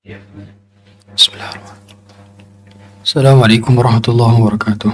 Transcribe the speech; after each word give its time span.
بسم 0.00 1.32
الله 1.32 1.48
الرحمن 1.50 1.76
الرحيم. 1.76 1.96
السلام 3.04 3.42
عليكم 3.42 3.72
ورحمة 3.78 4.06
الله 4.08 4.32
وبركاته. 4.40 4.90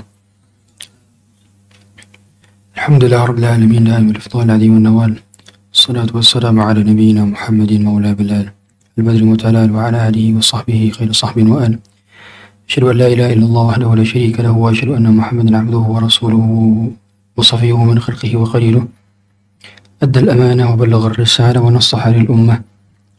الحمد 2.77 3.05
لله 3.05 3.25
رب 3.25 3.39
العالمين 3.39 3.85
دائم 3.85 4.11
الإفضال 4.11 4.45
العظيم 4.51 4.75
والنوال 4.75 5.13
الصلاة 5.75 6.11
والسلام 6.15 6.61
على 6.61 6.81
نبينا 6.83 7.25
محمد 7.25 7.73
مولى 7.73 8.15
بلال 8.15 8.51
البدر 8.99 9.17
المتلال 9.17 9.71
وعلى 9.71 10.09
آله 10.09 10.37
وصحبه 10.39 10.91
خير 10.99 11.13
صحب 11.13 11.47
وآل. 11.51 11.79
أشهد 12.69 12.85
أن 12.85 12.97
لا 12.97 13.07
إله 13.07 13.33
إلا 13.33 13.47
الله 13.47 13.63
وحده 13.63 13.95
لا 13.95 14.05
شريك 14.05 14.41
له 14.41 14.51
وأشهد 14.51 14.89
أن 14.89 15.07
محمدا 15.17 15.59
عبده 15.59 15.85
ورسوله 15.95 16.47
وصفيه 17.37 17.79
من 17.85 17.99
خلقه 17.99 18.37
وخليله. 18.37 18.83
أدى 20.03 20.19
الأمانة 20.21 20.73
وبلغ 20.73 21.07
الرسالة 21.07 21.61
ونصح 21.61 22.07
للأمة. 22.09 22.76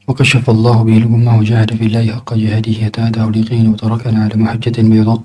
وكشف 0.08 0.50
الله 0.50 0.78
به 0.84 0.98
الأمة 0.98 1.32
وجاهد 1.40 1.76
في 1.76 1.86
الله 1.86 2.06
حق 2.16 2.34
جهاده 2.34 2.88
أتاه 2.88 3.28
اليقين 3.30 3.68
وتركنا 3.68 4.20
على 4.24 4.36
محجة 4.40 4.78
بيضاء 4.82 5.22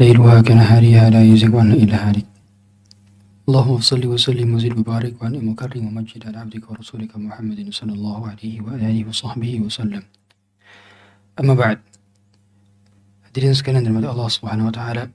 ليلها 0.00 0.36
كنهارها 0.46 1.10
لا 1.10 1.22
يزيغ 1.30 1.52
عنها 1.58 1.74
إلا 1.74 1.98
هالك 2.08 2.26
اللهم 3.48 3.80
صل 3.82 4.02
وسلم 4.06 4.54
وزد 4.54 4.78
وبارك 4.78 5.14
وأنعم 5.18 5.48
وكرم 5.48 5.82
ومجد 5.86 6.22
على 6.26 6.38
عبدك 6.38 6.70
ورسولك 6.70 7.12
محمد 7.18 7.60
صلى 7.74 7.92
الله 7.98 8.18
عليه 8.30 8.54
وآله 8.62 8.96
وصحبه 9.08 9.52
وسلم 9.66 10.02
أما 11.40 11.54
بعد 11.54 11.78
Hadirin 13.30 13.54
sekalian 13.54 13.86
dari 13.86 14.10
Allah 14.10 14.26
Subhanahu 14.26 14.70
wa 14.70 14.74
taala. 14.74 15.06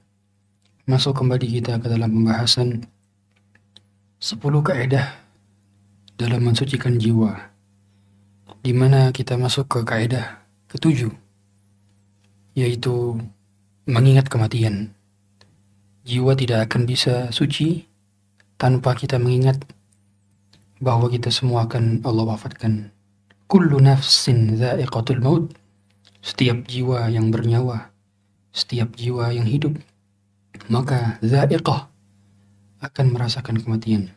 Masuk 0.88 1.20
kembali 1.20 1.60
kita 1.60 1.76
ke 1.76 1.84
dalam 1.84 2.08
pembahasan 2.08 2.88
10 4.24 4.40
kaidah 4.40 5.20
dalam 6.16 6.40
mensucikan 6.40 6.96
jiwa. 6.96 7.55
Di 8.66 8.74
mana 8.74 9.14
kita 9.14 9.38
masuk 9.38 9.70
ke 9.70 9.80
kaidah 9.86 10.42
ketujuh 10.66 11.14
yaitu 12.58 13.22
mengingat 13.86 14.26
kematian. 14.26 14.90
Jiwa 16.02 16.34
tidak 16.34 16.66
akan 16.66 16.82
bisa 16.90 17.30
suci 17.30 17.86
tanpa 18.58 18.98
kita 18.98 19.22
mengingat 19.22 19.62
bahwa 20.82 21.06
kita 21.06 21.30
semua 21.30 21.70
akan 21.70 22.02
Allah 22.02 22.26
wafatkan. 22.34 22.90
Kullu 23.46 23.78
nafsin 23.78 24.58
dha'iqatul 24.58 25.22
maut. 25.22 25.54
Setiap 26.26 26.66
jiwa 26.66 27.06
yang 27.06 27.30
bernyawa 27.30 27.94
setiap 28.56 28.96
jiwa 28.96 29.36
yang 29.36 29.44
hidup, 29.44 29.76
maka 30.72 31.20
za'iqah 31.20 31.92
akan 32.80 33.06
merasakan 33.12 33.60
kematian. 33.60 34.16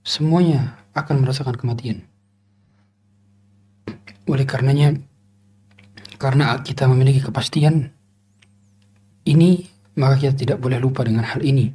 Semuanya 0.00 0.80
akan 0.96 1.20
merasakan 1.20 1.60
kematian. 1.60 2.09
Oleh 4.30 4.46
karenanya, 4.46 4.94
karena 6.22 6.54
kita 6.62 6.86
memiliki 6.86 7.18
kepastian 7.18 7.90
ini, 9.26 9.66
maka 9.98 10.22
kita 10.22 10.34
tidak 10.38 10.58
boleh 10.62 10.78
lupa 10.78 11.02
dengan 11.02 11.26
hal 11.26 11.42
ini. 11.42 11.74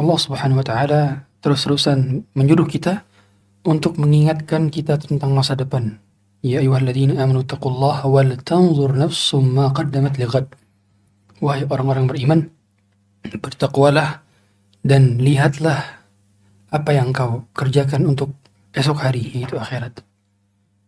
Allah 0.00 0.18
Subhanahu 0.18 0.64
wa 0.64 0.66
taala 0.66 1.02
terus-terusan 1.44 2.24
menyuruh 2.32 2.64
kita 2.64 3.04
untuk 3.68 4.00
mengingatkan 4.00 4.72
kita 4.72 4.96
tentang 4.96 5.36
masa 5.36 5.52
depan. 5.52 6.00
Ya 6.40 6.64
ayyuhalladzina 6.64 7.20
amanu 7.20 7.44
taqullaha 7.44 8.08
wal 8.08 8.32
tanzur 8.40 8.96
nafsum 8.96 9.52
ma 9.52 9.68
qaddamat 9.68 10.16
lighad. 10.16 10.48
Wahai 11.44 11.68
orang-orang 11.68 12.08
beriman, 12.08 12.40
bertakwalah 13.28 14.24
dan 14.80 15.20
lihatlah 15.20 16.04
apa 16.72 16.90
yang 16.96 17.12
kau 17.12 17.44
kerjakan 17.52 18.08
untuk 18.08 18.32
esok 18.72 19.04
hari, 19.04 19.28
yaitu 19.36 19.60
akhirat. 19.60 20.00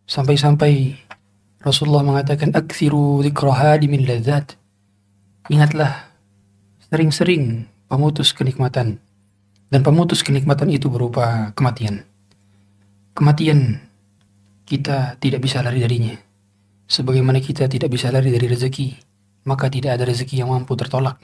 Sampai-sampai 0.06 1.03
Rasulullah 1.67 2.06
mengatakan, 2.06 2.55
Aksiru 2.55 3.27
dzikra 3.27 3.50
hadimin 3.50 4.06
ladzat. 4.06 4.55
Ingatlah 5.50 6.15
sering-sering 6.87 7.67
pemutus 7.91 8.31
kenikmatan. 8.31 9.03
Dan 9.67 9.83
pemutus 9.83 10.22
kenikmatan 10.22 10.71
itu 10.71 10.87
berupa 10.87 11.50
kematian. 11.59 12.06
Kematian 13.19 13.83
kita 14.62 15.19
tidak 15.19 15.43
bisa 15.43 15.59
lari 15.59 15.83
darinya. 15.83 16.15
Sebagaimana 16.87 17.43
kita 17.43 17.67
tidak 17.67 17.91
bisa 17.91 18.15
lari 18.15 18.31
dari 18.31 18.47
rezeki, 18.47 18.94
maka 19.47 19.67
tidak 19.67 19.99
ada 19.99 20.06
rezeki 20.06 20.43
yang 20.43 20.55
mampu 20.55 20.78
tertolak. 20.78 21.19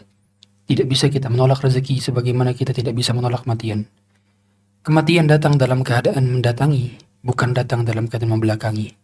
Tidak 0.66 0.86
bisa 0.90 1.06
kita 1.06 1.30
menolak 1.30 1.62
rezeki 1.62 2.02
sebagaimana 2.02 2.50
kita 2.50 2.74
tidak 2.74 2.98
bisa 2.98 3.14
menolak 3.14 3.46
kematian. 3.46 3.86
Kematian 4.82 5.30
datang 5.30 5.54
dalam 5.54 5.86
keadaan 5.86 6.26
mendatangi, 6.26 6.98
bukan 7.22 7.54
datang 7.54 7.86
dalam 7.86 8.10
keadaan 8.10 8.36
membelakangi. 8.36 8.94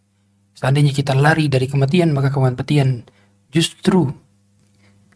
Seandainya 0.55 0.91
kita 0.91 1.15
lari 1.15 1.47
dari 1.47 1.71
kematian, 1.71 2.11
maka 2.11 2.29
kematian 2.35 3.07
justru 3.49 4.11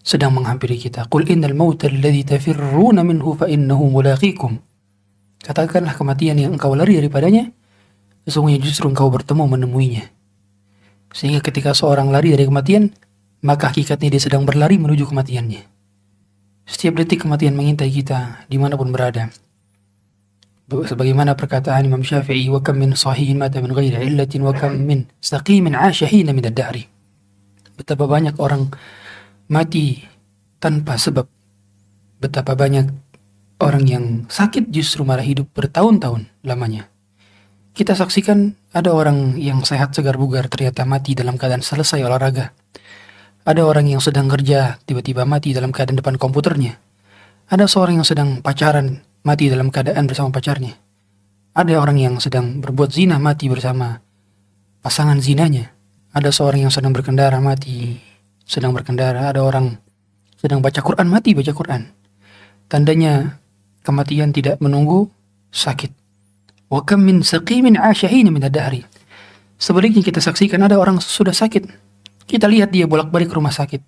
sedang 0.03 0.35
menghampiri 0.35 0.79
kita. 0.79 1.07
Qul 1.11 1.27
innal 1.27 1.55
mauta 1.55 1.91
alladhi 1.91 2.23
tafirruna 2.23 3.03
minhu 3.03 3.35
fa 3.35 3.51
innahu 3.51 3.91
mulaqikum. 3.91 4.59
Katakanlah 5.43 5.95
kematian 5.95 6.39
yang 6.39 6.55
engkau 6.55 6.71
lari 6.71 6.95
daripadanya, 6.95 7.51
sesungguhnya 8.23 8.63
justru 8.63 8.87
engkau 8.87 9.11
bertemu 9.11 9.43
menemuinya. 9.47 10.07
Sehingga 11.11 11.43
ketika 11.43 11.75
seorang 11.75 12.07
lari 12.09 12.31
dari 12.31 12.47
kematian, 12.47 12.95
maka 13.43 13.69
hakikatnya 13.71 14.15
dia 14.15 14.21
sedang 14.23 14.47
berlari 14.47 14.79
menuju 14.79 15.11
kematiannya. 15.11 15.67
Setiap 16.63 16.95
detik 16.95 17.27
kematian 17.27 17.59
mengintai 17.59 17.91
kita 17.91 18.47
di 18.47 18.55
mana 18.55 18.79
pun 18.79 18.95
berada. 18.95 19.27
Sebagaimana 20.81 21.37
perkataan 21.37 21.85
Imam 21.85 22.01
Syafi'i, 22.01 22.49
wa 22.49 22.57
kam 22.65 22.81
min 22.81 22.97
sahihin 22.97 23.37
mata 23.37 23.61
min 23.61 23.69
ghairi 23.69 24.01
illatin 24.09 24.41
wa 24.41 24.49
kam 24.57 24.81
min 24.81 25.05
saqimin 25.21 25.77
hina 25.77 26.33
min 26.33 26.45
ad-dahri. 26.49 26.89
Betapa 27.77 28.09
banyak 28.09 28.41
orang 28.41 28.73
mati 29.53 30.01
tanpa 30.57 30.97
sebab. 30.97 31.29
Betapa 32.17 32.57
banyak 32.57 32.89
orang 33.61 33.85
yang 33.85 34.05
sakit 34.25 34.73
justru 34.73 35.05
malah 35.05 35.21
hidup 35.21 35.45
bertahun-tahun 35.53 36.25
lamanya. 36.41 36.89
Kita 37.73 37.93
saksikan 37.93 38.53
ada 38.73 38.93
orang 38.93 39.37
yang 39.37 39.65
sehat 39.65 39.93
segar 39.93 40.17
bugar 40.17 40.45
ternyata 40.49 40.85
mati 40.85 41.13
dalam 41.13 41.37
keadaan 41.37 41.65
selesai 41.65 42.01
olahraga. 42.05 42.53
Ada 43.43 43.65
orang 43.65 43.91
yang 43.91 43.99
sedang 43.99 44.31
kerja 44.31 44.79
tiba-tiba 44.87 45.27
mati 45.27 45.51
dalam 45.51 45.73
keadaan 45.75 45.99
depan 45.99 46.15
komputernya. 46.15 46.79
Ada 47.51 47.67
seorang 47.67 47.99
yang 47.99 48.07
sedang 48.07 48.39
pacaran 48.39 49.03
mati 49.23 49.47
dalam 49.47 49.71
keadaan 49.71 50.05
bersama 50.05 50.29
pacarnya. 50.29 50.75
Ada 51.55 51.79
orang 51.79 51.97
yang 51.97 52.15
sedang 52.19 52.59
berbuat 52.59 52.91
zina 52.91 53.17
mati 53.17 53.47
bersama 53.47 53.99
pasangan 54.83 55.17
zinanya. 55.23 55.71
Ada 56.13 56.29
seorang 56.29 56.67
yang 56.69 56.73
sedang 56.73 56.93
berkendara 56.93 57.39
mati 57.41 57.97
sedang 58.43 58.75
berkendara. 58.75 59.31
Ada 59.31 59.41
orang 59.41 59.79
sedang 60.37 60.59
baca 60.59 60.83
Quran 60.83 61.07
mati 61.09 61.31
baca 61.33 61.51
Quran. 61.55 61.81
Tandanya 62.67 63.39
kematian 63.81 64.35
tidak 64.35 64.59
menunggu 64.59 65.07
sakit. 65.49 65.91
Wa 66.67 66.81
kam 66.83 67.05
min 67.05 67.21
saqimin 67.21 67.79
asyahin 67.79 68.29
min 68.33 68.43
ad-dahri. 68.43 68.83
Sebaliknya 69.55 70.03
kita 70.03 70.19
saksikan 70.19 70.59
ada 70.65 70.75
orang 70.75 70.99
sudah 70.99 71.31
sakit. 71.31 71.63
Kita 72.27 72.49
lihat 72.49 72.73
dia 72.73 72.89
bolak-balik 72.89 73.29
ke 73.31 73.35
rumah 73.37 73.53
sakit. 73.53 73.81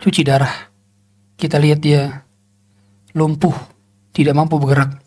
Cuci 0.00 0.22
darah. 0.24 0.52
Kita 1.36 1.58
lihat 1.60 1.80
dia 1.82 2.24
lumpuh, 3.16 3.52
tidak 4.10 4.34
mampu 4.34 4.58
bergerak. 4.58 4.98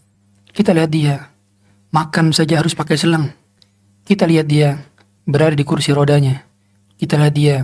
Kita 0.53 0.71
lihat 0.71 0.91
dia 0.91 1.33
makan 1.93 2.33
saja 2.33 2.59
harus 2.59 2.73
pakai 2.77 2.97
selang. 2.97 3.31
Kita 4.03 4.27
lihat 4.27 4.47
dia 4.49 4.81
berada 5.23 5.55
di 5.55 5.63
kursi 5.63 5.95
rodanya. 5.95 6.43
Kita 6.99 7.17
lihat 7.19 7.35
dia 7.35 7.55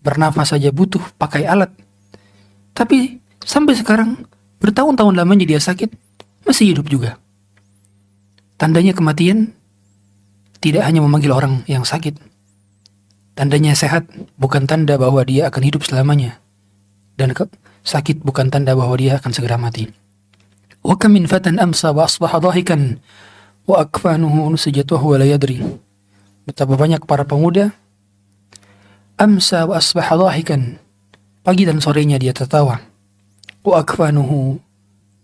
bernafas 0.00 0.54
saja 0.54 0.70
butuh 0.70 1.02
pakai 1.18 1.48
alat. 1.48 1.72
Tapi 2.76 3.18
sampai 3.42 3.74
sekarang 3.74 4.28
bertahun-tahun 4.60 5.16
lamanya 5.16 5.48
dia 5.48 5.60
sakit, 5.60 5.90
masih 6.44 6.76
hidup 6.76 6.86
juga. 6.86 7.18
Tandanya 8.56 8.96
kematian 8.96 9.52
tidak 10.60 10.86
hanya 10.88 11.04
memanggil 11.04 11.32
orang 11.32 11.64
yang 11.68 11.84
sakit. 11.84 12.16
Tandanya 13.36 13.76
sehat 13.76 14.08
bukan 14.40 14.64
tanda 14.64 14.96
bahwa 14.96 15.20
dia 15.28 15.52
akan 15.52 15.60
hidup 15.60 15.84
selamanya. 15.84 16.40
Dan 17.16 17.36
sakit 17.84 18.24
bukan 18.24 18.48
tanda 18.48 18.72
bahwa 18.72 18.96
dia 18.96 19.20
akan 19.20 19.32
segera 19.32 19.60
mati. 19.60 20.05
Amsa 20.86 21.90
wa 21.90 22.06
asbaha 22.06 22.38
dhahikan 22.38 23.02
wa 23.66 23.82
akfanuhu 23.82 24.54
nusijat 24.54 24.86
wa 24.94 24.98
huwa 25.02 25.18
la 25.18 25.26
yadri. 25.26 25.58
Betapa 26.46 26.78
banyak 26.78 27.02
para 27.10 27.26
pemuda 27.26 27.74
amsa 29.18 29.66
wa 29.66 29.82
asbaha 29.82 30.14
dhahikan. 30.14 30.78
Pagi 31.42 31.66
dan 31.66 31.82
sorenya 31.82 32.22
dia 32.22 32.30
tertawa. 32.30 32.78
Wa 33.66 33.82
akfanuhu 33.82 34.62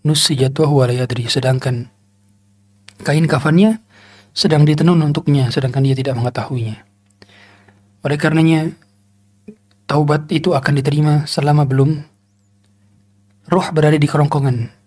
nusijat 0.03 0.59
wa 0.59 0.67
huwa 0.67 0.91
la 0.91 1.07
yadri. 1.07 1.31
Sedangkan 1.31 1.87
kain 3.07 3.31
kafannya 3.31 3.79
sedang 4.35 4.67
ditenun 4.67 4.99
untuknya 4.99 5.47
sedangkan 5.55 5.87
dia 5.87 5.95
tidak 5.95 6.19
mengetahuinya. 6.19 6.83
Oleh 8.03 8.19
karenanya, 8.19 8.75
taubat 9.87 10.27
itu 10.35 10.59
akan 10.59 10.75
diterima 10.75 11.15
selama 11.31 11.63
belum 11.63 12.03
roh 13.47 13.67
berada 13.71 13.95
di 13.95 14.11
kerongkongan. 14.11 14.82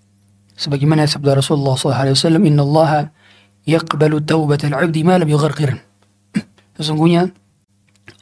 Sebagaimana 0.55 1.03
sabda 1.03 1.35
Rasulullah 1.35 1.75
SAW, 1.75 2.39
Inna 2.39 2.63
Allah 2.63 3.11
yaqbalu 3.67 4.23
taubat 4.23 4.63
al-abdi 4.63 5.03
ma 5.03 5.19
lam 5.19 5.27
yugharqir. 5.27 5.75
Sesungguhnya, 6.79 7.27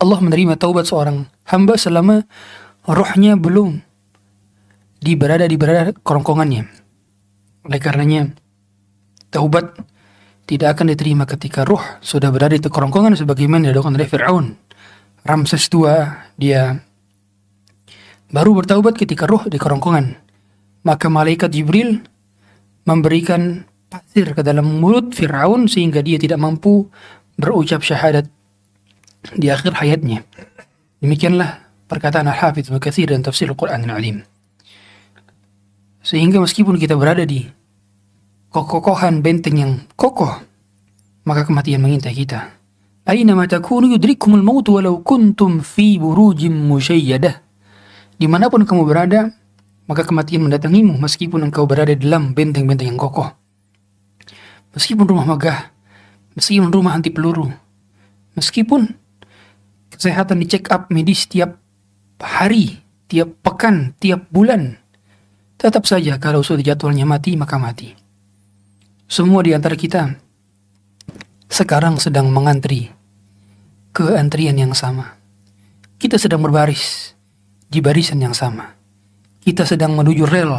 Allah 0.02 0.20
menerima 0.20 0.58
taubat 0.58 0.90
seorang 0.90 1.30
hamba 1.48 1.78
selama 1.78 2.26
rohnya 2.90 3.38
belum 3.38 3.80
di 5.04 5.14
berada 5.14 5.46
di 5.46 5.56
berada 5.60 5.94
kerongkongannya. 5.94 6.64
Oleh 7.70 7.80
karenanya, 7.80 8.34
taubat 9.30 9.78
tidak 10.48 10.76
akan 10.80 10.92
diterima 10.92 11.24
ketika 11.24 11.64
roh 11.64 11.80
sudah 12.04 12.28
berada 12.32 12.56
di 12.60 12.68
kerongkongan 12.68 13.16
sebagaimana 13.16 13.72
dilakukan 13.72 13.96
oleh 13.96 14.10
Fir'aun. 14.10 14.46
Ramses 15.24 15.72
II, 15.72 15.88
dia 16.36 16.84
baru 18.28 18.60
bertaubat 18.60 19.00
ketika 19.00 19.24
roh 19.24 19.48
di 19.48 19.56
kerongkongan. 19.56 20.20
Maka 20.84 21.08
malaikat 21.08 21.48
Jibril 21.56 22.04
memberikan 22.84 23.64
pasir 23.88 24.34
ke 24.34 24.42
dalam 24.42 24.82
mulut 24.82 25.14
Fir'aun 25.14 25.70
sehingga 25.70 26.02
dia 26.02 26.18
tidak 26.18 26.42
mampu 26.42 26.90
berucap 27.38 27.86
syahadat 27.86 28.28
di 29.38 29.48
akhir 29.48 29.78
hayatnya. 29.80 30.26
Demikianlah 31.00 31.64
perkataan 31.88 32.28
Al-Hafidh 32.28 32.72
Mukathir 32.74 33.12
dan 33.12 33.24
tafsir 33.24 33.48
Al-Quran 33.52 33.88
Al-Alim. 33.88 34.18
Sehingga 36.04 36.44
meskipun 36.44 36.76
kita 36.76 37.00
berada 37.00 37.24
di 37.24 37.48
kokohan 38.52 39.24
benteng 39.24 39.56
yang 39.56 39.74
kokoh, 39.96 40.44
maka 41.24 41.48
kematian 41.48 41.80
mengintai 41.80 42.12
kita. 42.12 42.60
Aina 43.04 43.36
ma 43.36 43.48
takunu 43.48 43.92
yudrikumul 43.92 44.44
maut 44.44 44.68
walau 44.72 45.04
kuntum 45.04 45.60
fi 45.60 46.00
burujim 46.00 46.52
musyayyadah. 46.52 47.36
Di 48.16 48.28
mana 48.32 48.48
pun 48.48 48.64
kamu 48.64 48.84
berada, 48.88 49.32
maka 49.90 50.08
kematian 50.08 50.48
mendatangimu 50.48 50.96
meskipun 50.96 51.44
engkau 51.48 51.68
berada 51.68 51.92
dalam 51.96 52.32
benteng-benteng 52.32 52.96
yang 52.96 53.00
kokoh. 53.00 53.32
Meskipun 54.74 55.06
rumah 55.06 55.28
megah, 55.28 55.70
meskipun 56.34 56.72
rumah 56.72 56.98
anti 56.98 57.14
peluru, 57.14 57.52
meskipun 58.34 58.90
kesehatan 59.94 60.42
di 60.42 60.46
check 60.50 60.66
up 60.74 60.90
medis 60.90 61.30
tiap 61.30 61.60
hari, 62.18 62.82
tiap 63.12 63.38
pekan, 63.46 63.94
tiap 64.02 64.26
bulan, 64.34 64.80
tetap 65.60 65.86
saja 65.86 66.18
kalau 66.18 66.42
sudah 66.42 66.64
jadwalnya 66.64 67.06
mati 67.06 67.38
maka 67.38 67.62
mati. 67.62 67.94
Semua 69.06 69.46
di 69.46 69.54
antara 69.54 69.78
kita 69.78 70.10
sekarang 71.54 72.02
sedang 72.02 72.34
mengantri 72.34 72.90
ke 73.94 74.18
antrian 74.18 74.58
yang 74.58 74.74
sama. 74.74 75.22
Kita 76.02 76.18
sedang 76.18 76.42
berbaris 76.42 77.14
di 77.70 77.78
barisan 77.78 78.18
yang 78.26 78.34
sama. 78.34 78.83
Kita 79.44 79.68
sedang 79.68 80.00
menuju 80.00 80.24
rel 80.24 80.56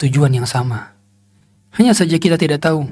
tujuan 0.00 0.32
yang 0.32 0.48
sama. 0.48 0.96
Hanya 1.76 1.92
saja 1.92 2.16
kita 2.16 2.40
tidak 2.40 2.64
tahu 2.64 2.88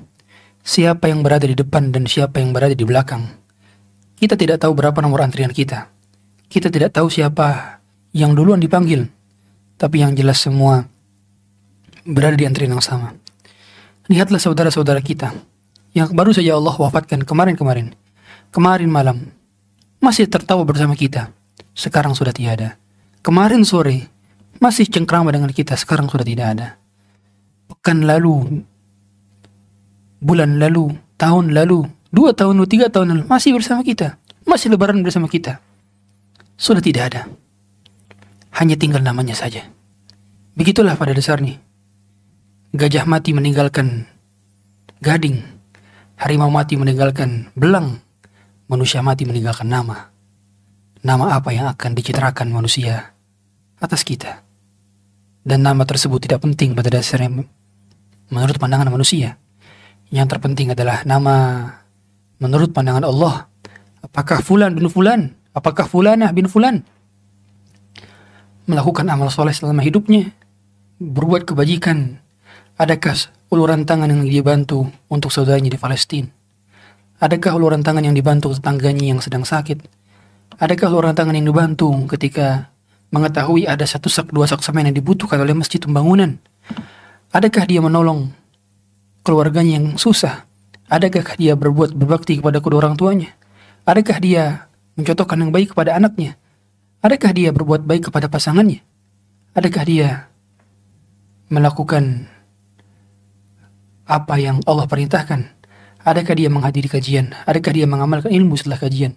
siapa 0.60 1.08
yang 1.08 1.24
berada 1.24 1.48
di 1.48 1.56
depan 1.56 1.88
dan 1.88 2.04
siapa 2.04 2.36
yang 2.36 2.52
berada 2.52 2.76
di 2.76 2.84
belakang. 2.84 3.24
Kita 4.20 4.36
tidak 4.36 4.60
tahu 4.60 4.76
berapa 4.76 5.00
nomor 5.00 5.24
antrian 5.24 5.56
kita. 5.56 5.88
Kita 6.52 6.68
tidak 6.68 6.92
tahu 6.92 7.08
siapa 7.08 7.80
yang 8.12 8.36
duluan 8.36 8.60
dipanggil. 8.60 9.08
Tapi 9.80 10.04
yang 10.04 10.12
jelas 10.12 10.44
semua 10.44 10.84
berada 12.04 12.36
di 12.36 12.44
antrian 12.44 12.76
yang 12.76 12.84
sama. 12.84 13.16
Lihatlah 14.12 14.36
saudara-saudara 14.36 15.00
kita 15.00 15.32
yang 15.96 16.12
baru 16.12 16.36
saja 16.36 16.60
Allah 16.60 16.76
wafatkan 16.76 17.24
kemarin-kemarin. 17.24 17.96
Kemarin 18.52 18.92
malam 18.92 19.32
masih 19.96 20.28
tertawa 20.28 20.60
bersama 20.68 20.92
kita. 20.92 21.32
Sekarang 21.72 22.12
sudah 22.12 22.36
tiada. 22.36 22.76
Kemarin 23.24 23.64
sore 23.64 24.19
masih 24.60 24.86
cengkrama 24.86 25.32
dengan 25.32 25.50
kita. 25.50 25.74
Sekarang 25.74 26.06
sudah 26.06 26.22
tidak 26.22 26.46
ada. 26.54 26.68
Pekan 27.72 28.04
lalu 28.04 28.62
bulan 30.20 30.60
lalu, 30.60 30.94
tahun 31.16 31.56
lalu, 31.56 31.88
dua 32.12 32.36
tahun 32.36 32.60
lalu, 32.60 32.68
tiga 32.68 32.86
tahun 32.92 33.16
lalu, 33.16 33.22
masih 33.26 33.56
bersama 33.56 33.80
kita. 33.80 34.20
Masih 34.44 34.68
lebaran 34.70 35.00
bersama 35.00 35.26
kita. 35.26 35.58
Sudah 36.60 36.84
tidak 36.84 37.12
ada. 37.12 37.22
Hanya 38.60 38.76
tinggal 38.76 39.00
namanya 39.00 39.32
saja. 39.32 39.64
Begitulah 40.52 41.00
pada 41.00 41.16
dasarnya. 41.16 41.56
Gajah 42.76 43.08
mati 43.08 43.32
meninggalkan 43.32 44.04
gading. 45.00 45.40
Harimau 46.20 46.52
mati 46.52 46.76
meninggalkan 46.76 47.48
belang. 47.56 48.04
Manusia 48.68 49.00
mati 49.00 49.24
meninggalkan 49.24 49.66
nama. 49.66 50.12
Nama 51.00 51.40
apa 51.40 51.48
yang 51.56 51.64
akan 51.72 51.96
dicitrakan 51.96 52.52
manusia 52.52 53.16
atas 53.80 54.04
kita. 54.04 54.49
Dan 55.40 55.64
nama 55.64 55.88
tersebut 55.88 56.20
tidak 56.20 56.44
penting 56.44 56.76
pada 56.76 56.92
dasarnya 56.92 57.48
menurut 58.30 58.56
pandangan 58.56 58.88
manusia. 58.92 59.36
Yang 60.10 60.36
terpenting 60.36 60.74
adalah 60.74 61.02
nama 61.06 61.66
menurut 62.42 62.74
pandangan 62.74 63.06
Allah. 63.06 63.46
Apakah 64.00 64.40
Fulan 64.42 64.74
bin 64.74 64.88
Fulan? 64.88 65.36
Apakah 65.52 65.86
Fulanah 65.86 66.30
bin 66.34 66.48
Fulan? 66.50 66.82
Melakukan 68.66 69.06
amal 69.10 69.28
soleh 69.30 69.54
selama 69.54 69.82
hidupnya. 69.82 70.30
Berbuat 71.00 71.48
kebajikan. 71.48 72.20
Adakah 72.80 73.16
uluran 73.52 73.84
tangan 73.84 74.08
yang 74.08 74.24
dia 74.24 74.40
bantu 74.40 74.88
untuk 75.12 75.28
saudaranya 75.32 75.68
di 75.72 75.80
Palestina? 75.80 76.28
Adakah 77.20 77.60
uluran 77.60 77.84
tangan 77.84 78.00
yang 78.00 78.16
dibantu 78.16 78.48
tetangganya 78.56 79.12
yang 79.12 79.20
sedang 79.20 79.44
sakit? 79.44 79.84
Adakah 80.56 80.88
uluran 80.88 81.12
tangan 81.12 81.36
yang 81.36 81.44
dibantu 81.44 81.92
ketika 82.16 82.72
mengetahui 83.10 83.66
ada 83.66 83.82
satu 83.86 84.06
sak 84.06 84.30
dua 84.30 84.46
sak 84.46 84.62
semen 84.62 84.86
yang 84.86 84.96
dibutuhkan 84.96 85.38
oleh 85.42 85.54
masjid 85.54 85.82
pembangunan? 85.82 86.38
Adakah 87.30 87.66
dia 87.66 87.82
menolong 87.82 88.30
keluarganya 89.22 89.78
yang 89.78 89.86
susah? 89.98 90.46
Adakah 90.90 91.38
dia 91.38 91.54
berbuat 91.54 91.94
berbakti 91.94 92.42
kepada 92.42 92.58
kedua 92.58 92.82
orang 92.86 92.98
tuanya? 92.98 93.30
Adakah 93.86 94.18
dia 94.18 94.66
mencontohkan 94.98 95.38
yang 95.38 95.54
baik 95.54 95.74
kepada 95.74 95.94
anaknya? 95.94 96.34
Adakah 97.00 97.30
dia 97.30 97.54
berbuat 97.54 97.86
baik 97.86 98.10
kepada 98.10 98.26
pasangannya? 98.26 98.82
Adakah 99.54 99.82
dia 99.86 100.08
melakukan 101.50 102.30
apa 104.06 104.34
yang 104.38 104.58
Allah 104.66 104.86
perintahkan? 104.90 105.46
Adakah 106.02 106.34
dia 106.34 106.48
menghadiri 106.50 106.90
kajian? 106.90 107.34
Adakah 107.46 107.72
dia 107.74 107.86
mengamalkan 107.86 108.34
ilmu 108.34 108.58
setelah 108.58 108.78
kajian? 108.78 109.14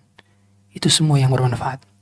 Itu 0.74 0.90
semua 0.90 1.18
yang 1.18 1.34
bermanfaat. 1.34 1.93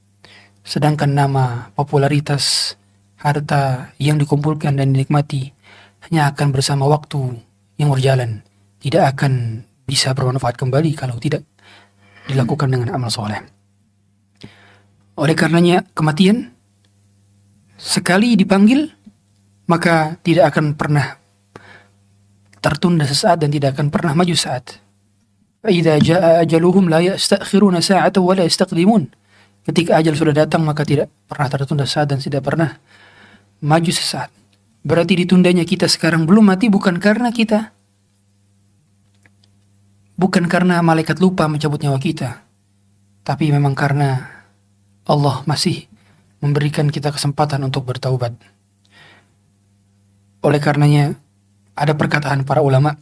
Sedangkan 0.62 1.12
nama, 1.12 1.74
popularitas, 1.74 2.78
harta 3.22 3.94
yang 4.02 4.18
dikumpulkan 4.18 4.78
dan 4.78 4.94
dinikmati 4.94 5.54
hanya 6.10 6.34
akan 6.34 6.50
bersama 6.50 6.90
waktu 6.90 7.38
yang 7.78 7.94
berjalan 7.94 8.42
tidak 8.82 9.14
akan 9.18 9.64
bisa 9.86 10.18
bermanfaat 10.18 10.58
kembali 10.58 10.98
kalau 10.98 11.22
tidak 11.22 11.46
dilakukan 12.26 12.74
dengan 12.74 12.98
amal 12.98 13.14
soleh. 13.14 13.38
Oleh 15.22 15.38
karenanya 15.38 15.86
kematian 15.94 16.50
sekali 17.78 18.34
dipanggil 18.34 18.90
maka 19.70 20.18
tidak 20.26 20.58
akan 20.58 20.74
pernah 20.74 21.22
tertunda 22.62 23.06
sesaat 23.06 23.42
dan 23.42 23.54
tidak 23.54 23.78
akan 23.78 23.94
pernah 23.94 24.14
maju 24.18 24.34
saat. 24.34 24.82
Idza 25.62 26.02
jaa 26.02 26.42
ajaluhum 26.42 26.90
la 26.90 27.06
yastakhiruna 27.06 27.86
sa'atan 27.86 28.22
wa 28.22 28.34
la. 28.34 28.46
Ketika 29.62 30.02
ajal 30.02 30.18
sudah 30.18 30.34
datang 30.34 30.66
maka 30.66 30.82
tidak 30.82 31.14
pernah 31.30 31.48
tertunda 31.50 31.86
saat 31.86 32.10
dan 32.10 32.18
tidak 32.18 32.42
pernah 32.42 32.82
maju 33.62 33.92
sesaat. 33.94 34.34
Berarti 34.82 35.14
ditundanya 35.22 35.62
kita 35.62 35.86
sekarang 35.86 36.26
belum 36.26 36.50
mati 36.50 36.66
bukan 36.66 36.98
karena 36.98 37.30
kita 37.30 37.70
bukan 40.18 40.46
karena 40.50 40.82
malaikat 40.82 41.18
lupa 41.18 41.50
mencabut 41.50 41.82
nyawa 41.82 41.98
kita, 41.98 42.46
tapi 43.26 43.50
memang 43.50 43.74
karena 43.74 44.30
Allah 45.06 45.42
masih 45.50 45.90
memberikan 46.42 46.90
kita 46.90 47.10
kesempatan 47.10 47.62
untuk 47.66 47.90
bertaubat. 47.90 48.38
Oleh 50.42 50.62
karenanya 50.62 51.18
ada 51.78 51.94
perkataan 51.98 52.46
para 52.46 52.62
ulama 52.62 52.98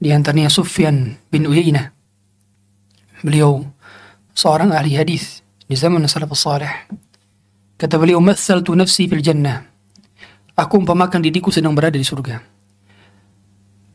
di 0.00 0.12
antaranya 0.12 0.48
Sufyan 0.48 1.20
bin 1.28 1.48
Uyainah. 1.48 1.92
Beliau 3.24 3.64
seorang 4.32 4.72
ahli 4.72 4.96
hadis 4.96 5.41
di 5.72 5.76
zaman 5.80 6.04
salafus 6.04 6.44
salih. 6.44 6.68
Kata 7.80 7.96
beliau, 7.96 8.20
"Mathaltu 8.20 8.76
nafsi 8.76 9.08
fil 9.08 9.24
jannah." 9.24 9.64
Aku 10.52 10.76
umpamakan 10.76 11.24
diriku 11.24 11.48
sedang 11.48 11.72
berada 11.72 11.96
di 11.96 12.04
surga. 12.04 12.44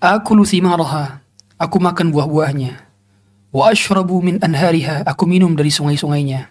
Aku 0.01 0.34
thimaraha. 0.41 1.22
Aku 1.62 1.77
makan 1.77 2.10
buah-buahnya. 2.10 2.74
Wa 3.53 3.69
ashrabu 3.69 4.17
min 4.25 4.41
anhariha. 4.41 5.05
Aku 5.05 5.29
minum 5.29 5.53
dari 5.53 5.69
sungai-sungainya. 5.69 6.50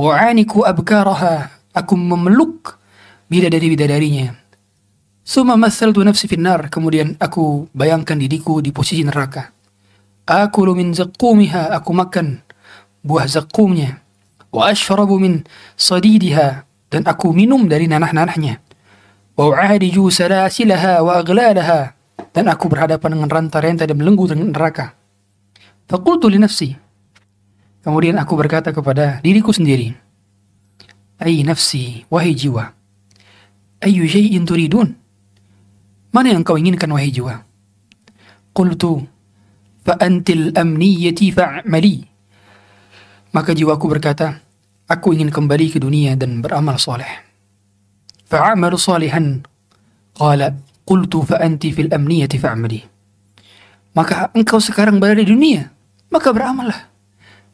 Wa 0.00 0.32
aniku 0.32 0.64
abkaraha. 0.64 1.52
Aku 1.76 1.92
memeluk 2.00 2.80
bidadari-bidadarinya. 3.28 4.32
Suma 5.28 5.60
mathaltu 5.60 6.00
nafsi 6.00 6.24
finnar. 6.24 6.72
Kemudian 6.72 7.20
aku 7.20 7.68
bayangkan 7.76 8.16
diriku 8.16 8.64
di 8.64 8.72
posisi 8.72 9.04
neraka. 9.04 9.52
Aku 10.24 10.64
min 10.72 10.96
zakumiha. 10.96 11.76
Aku 11.76 11.92
makan 11.92 12.40
buah 13.04 13.28
zakumnya 13.28 14.07
wa 14.58 14.74
ashrabu 14.74 15.22
min 15.22 15.46
sadidiha 15.78 16.66
dan 16.90 17.06
aku 17.06 17.30
minum 17.30 17.70
dari 17.70 17.86
nanah-nanahnya. 17.86 18.58
wa 19.38 19.54
uadiju 19.54 20.10
salasilaha 20.10 20.98
wa 20.98 21.22
aglalaha 21.22 21.94
dan 22.34 22.50
aku 22.50 22.66
berhadapan 22.66 23.14
dengan 23.14 23.30
rantai-rantai 23.30 23.86
dan 23.86 23.94
belenggu 23.94 24.26
dengan 24.26 24.50
neraka. 24.50 24.98
faqultu 25.86 26.26
li 26.26 26.42
nafsi 26.42 26.74
kemudian 27.86 28.18
aku 28.18 28.34
berkata 28.34 28.74
kepada 28.74 29.22
diriku 29.22 29.54
sendiri. 29.54 29.94
ay 31.22 31.46
nafsi 31.46 32.02
wahai 32.10 32.34
jiwa. 32.34 32.74
ayu 33.86 34.10
syai'in 34.10 34.42
turidun 34.42 34.90
mana 36.10 36.34
yang 36.34 36.42
kau 36.42 36.58
inginkan 36.58 36.90
wahai 36.90 37.14
jiwa? 37.14 37.46
qultu 38.50 39.06
fa 39.86 39.94
antil 40.02 40.50
amniyati 40.50 41.30
fa'mali 41.30 42.10
maka 43.30 43.54
jiwaku 43.54 43.86
berkata 43.86 44.47
aku 44.88 45.14
ingin 45.14 45.28
kembali 45.28 45.76
ke 45.76 45.78
dunia 45.78 46.16
dan 46.16 46.40
beramal 46.40 46.80
soleh. 46.80 47.28
Fa'amalu 48.28 48.76
salihan. 48.80 49.44
Qala, 50.16 50.50
qultu 50.82 51.22
fa'anti 51.22 51.70
fil 51.70 51.92
amniyati 51.92 52.36
fa'amali. 52.40 52.80
Maka 53.94 54.32
engkau 54.34 54.58
sekarang 54.58 54.98
berada 54.98 55.22
di 55.22 55.30
dunia, 55.30 55.68
maka 56.10 56.32
beramallah. 56.32 56.90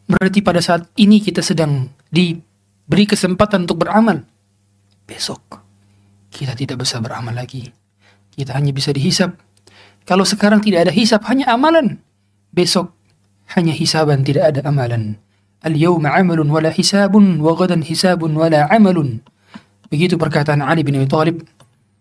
Berarti 0.07 0.41
pada 0.41 0.61
saat 0.63 0.89
ini 1.01 1.21
kita 1.21 1.43
sedang 1.43 1.91
diberi 2.09 3.05
kesempatan 3.05 3.69
untuk 3.69 3.85
beramal. 3.85 4.25
Besok 5.05 5.65
kita 6.35 6.59
tidak 6.59 6.83
bisa 6.83 6.99
beramal 6.99 7.31
lagi. 7.31 7.71
Kita 8.35 8.59
hanya 8.59 8.75
bisa 8.75 8.91
dihisap. 8.91 9.39
Kalau 10.03 10.27
sekarang 10.27 10.59
tidak 10.59 10.91
ada 10.91 10.93
hisap, 10.93 11.23
hanya 11.31 11.55
amalan. 11.55 12.03
Besok 12.51 12.91
hanya 13.55 13.71
hisaban, 13.71 14.27
tidak 14.27 14.51
ada 14.51 14.67
amalan. 14.67 15.17
Al-yawma 15.65 16.13
amalun 16.13 16.53
wala 16.53 16.69
hisabun, 16.69 17.41
wa 17.41 17.57
gadan 17.57 17.81
hisabun 17.81 18.37
wala 18.37 18.69
amalun. 18.69 19.25
Begitu 19.89 20.21
perkataan 20.21 20.61
Ali 20.61 20.85
bin 20.85 21.01
Abi 21.01 21.09
Thalib 21.09 21.41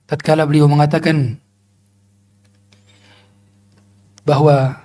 tatkala 0.03 0.43
beliau 0.43 0.67
mengatakan 0.67 1.39
bahwa 4.27 4.83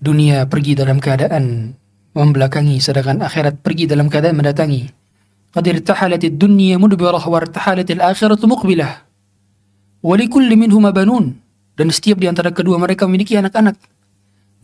dunia 0.00 0.48
pergi 0.48 0.72
dalam 0.72 0.96
keadaan 1.00 1.76
membelakangi 2.16 2.80
sedangkan 2.80 3.20
akhirat 3.20 3.60
pergi 3.60 3.84
dalam 3.84 4.08
keadaan 4.08 4.40
mendatangi. 4.40 4.88
Qad 5.50 5.66
irtahalat 5.66 6.22
ad-dunya 6.22 6.78
mudbirah 6.78 7.26
wa 7.26 7.38
irtahalat 7.42 7.88
al-akhiratu 7.90 8.46
muqbilah. 8.46 8.92
Wa 10.00 10.14
likulli 10.16 10.54
minhuma 10.56 10.94
banun. 10.94 11.36
Dan 11.74 11.88
setiap 11.90 12.20
di 12.20 12.28
antara 12.28 12.54
kedua 12.54 12.78
mereka 12.78 13.04
memiliki 13.04 13.34
anak-anak. 13.34 13.76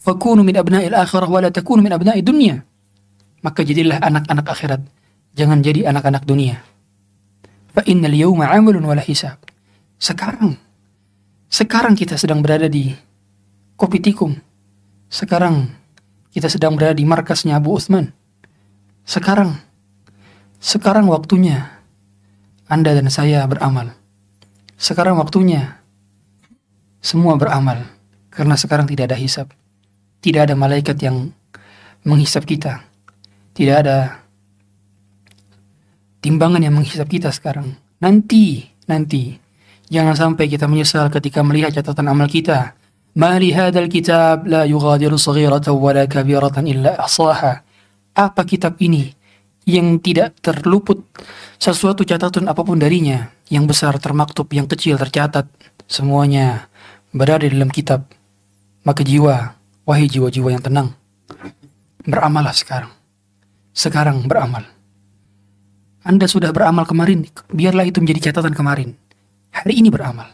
Fakunu 0.01 0.47
min 0.47 0.55
abna'il 0.55 0.95
akhirah 0.95 1.27
wa 1.27 1.41
la 1.43 1.51
takunu 1.51 1.83
min 1.83 1.91
abna'id 1.91 2.23
dunya. 2.23 2.63
Maka 3.45 3.65
jadilah 3.65 4.01
anak-anak 4.01 4.47
akhirat. 4.47 4.81
Jangan 5.37 5.61
jadi 5.61 5.89
anak-anak 5.93 6.25
dunia. 6.25 6.63
Fa 7.77 7.85
innal 7.85 8.17
yawma 8.17 8.49
'amalun 8.49 8.85
wa 8.85 8.97
la 8.97 9.05
hisab. 9.05 9.37
Sekarang 10.01 10.57
sekarang 11.47 11.95
kita 11.95 12.19
sedang 12.19 12.43
berada 12.43 12.67
di 12.67 12.91
Kopi 13.79 14.03
Tikum. 14.03 14.35
Sekarang 15.07 15.71
kita 16.35 16.51
sedang 16.51 16.75
berada 16.75 16.97
di 16.97 17.07
markasnya 17.07 17.57
Abu 17.57 17.79
Uthman. 17.79 18.11
Sekarang, 19.07 19.55
sekarang 20.59 21.07
waktunya 21.07 21.71
Anda 22.67 22.99
dan 22.99 23.07
saya 23.15 23.47
beramal. 23.47 23.95
Sekarang 24.75 25.23
waktunya 25.23 25.79
semua 26.99 27.39
beramal. 27.39 27.87
Karena 28.35 28.59
sekarang 28.59 28.91
tidak 28.91 29.15
ada 29.15 29.17
hisap. 29.17 29.55
Tidak 30.21 30.51
ada 30.51 30.59
malaikat 30.59 30.99
yang 30.99 31.31
menghisap 32.03 32.43
kita. 32.45 32.83
Tidak 33.57 33.77
ada 33.81 34.21
timbangan 36.21 36.61
yang 36.61 36.77
menghisap 36.77 37.09
kita 37.09 37.33
sekarang. 37.33 37.73
Nanti, 38.05 38.69
nanti. 38.85 39.33
Jangan 39.89 40.13
sampai 40.13 40.45
kita 40.51 40.69
menyesal 40.69 41.09
ketika 41.09 41.41
melihat 41.41 41.73
catatan 41.81 42.13
amal 42.13 42.29
kita. 42.29 42.77
Ma 43.17 43.41
hadal 43.41 43.89
kitab 43.89 44.45
la 44.45 44.69
yugadir 44.69 45.09
saghiratan 45.17 45.73
wala 45.73 46.05
kabiratan 46.05 46.69
illa 46.69 47.01
ahsaha. 47.01 47.65
Apa 48.13 48.45
kitab 48.45 48.77
ini 48.77 49.09
yang 49.65 49.97
tidak 50.05 50.37
terluput 50.45 51.01
sesuatu 51.57 52.05
catatan 52.05 52.53
apa 52.53 52.61
pun 52.61 52.77
darinya, 52.77 53.33
yang 53.49 53.65
besar 53.65 53.97
termaktub, 53.97 54.47
yang 54.53 54.69
kecil 54.69 55.01
tercatat, 55.01 55.49
semuanya 55.89 56.69
berada 57.11 57.49
dalam 57.49 57.73
kitab. 57.73 58.05
Maka 58.85 59.01
jiwa, 59.03 59.57
wahai 59.89 60.07
jiwa-jiwa 60.07 60.53
yang 60.53 60.63
tenang, 60.63 60.89
beramalah 62.05 62.53
sekarang 62.55 62.96
sekarang 63.77 64.25
beramal 64.25 64.65
anda 66.07 66.25
sudah 66.25 66.57
beramal 66.57 66.89
kemarin 66.89 67.29
biarlah 67.53 67.85
itu 67.85 68.01
menjadi 68.01 68.33
catatan 68.33 68.57
kemarin 68.57 68.97
hari 69.53 69.85
ini 69.85 69.93
beramal 69.93 70.33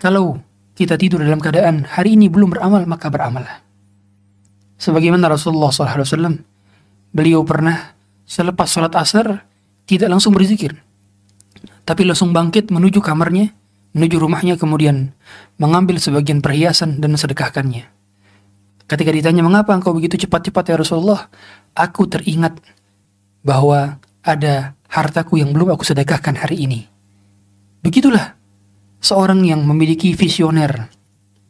kalau 0.00 0.40
kita 0.80 0.96
tidur 0.96 1.20
dalam 1.20 1.44
keadaan 1.44 1.84
hari 1.84 2.16
ini 2.16 2.32
belum 2.32 2.56
beramal, 2.56 2.88
maka 2.88 3.12
beramallah. 3.12 3.60
Sebagaimana 4.80 5.28
Rasulullah 5.28 5.68
SAW, 5.68 6.40
beliau 7.12 7.44
pernah 7.44 7.92
selepas 8.24 8.64
sholat 8.64 8.96
asar 8.96 9.44
tidak 9.84 10.08
langsung 10.08 10.32
berzikir, 10.32 10.72
tapi 11.84 12.08
langsung 12.08 12.32
bangkit 12.32 12.72
menuju 12.72 13.04
kamarnya, 13.04 13.52
menuju 13.92 14.16
rumahnya, 14.16 14.56
kemudian 14.56 15.12
mengambil 15.60 16.00
sebagian 16.00 16.40
perhiasan 16.40 16.96
dan 16.96 17.12
sedekahkannya. 17.12 17.84
Ketika 18.88 19.12
ditanya, 19.12 19.44
mengapa 19.44 19.76
engkau 19.76 19.92
begitu 19.92 20.16
cepat-cepat 20.16 20.64
ya 20.64 20.76
Rasulullah? 20.80 21.28
Aku 21.74 22.06
teringat 22.10 22.58
bahwa 23.40 23.98
ada 24.20 24.76
hartaku 24.90 25.40
yang 25.40 25.54
belum 25.54 25.72
aku 25.74 25.86
sedekahkan 25.86 26.36
hari 26.36 26.66
ini. 26.66 26.80
Begitulah 27.80 28.36
seorang 29.00 29.40
yang 29.46 29.64
memiliki 29.64 30.12
visioner, 30.12 30.90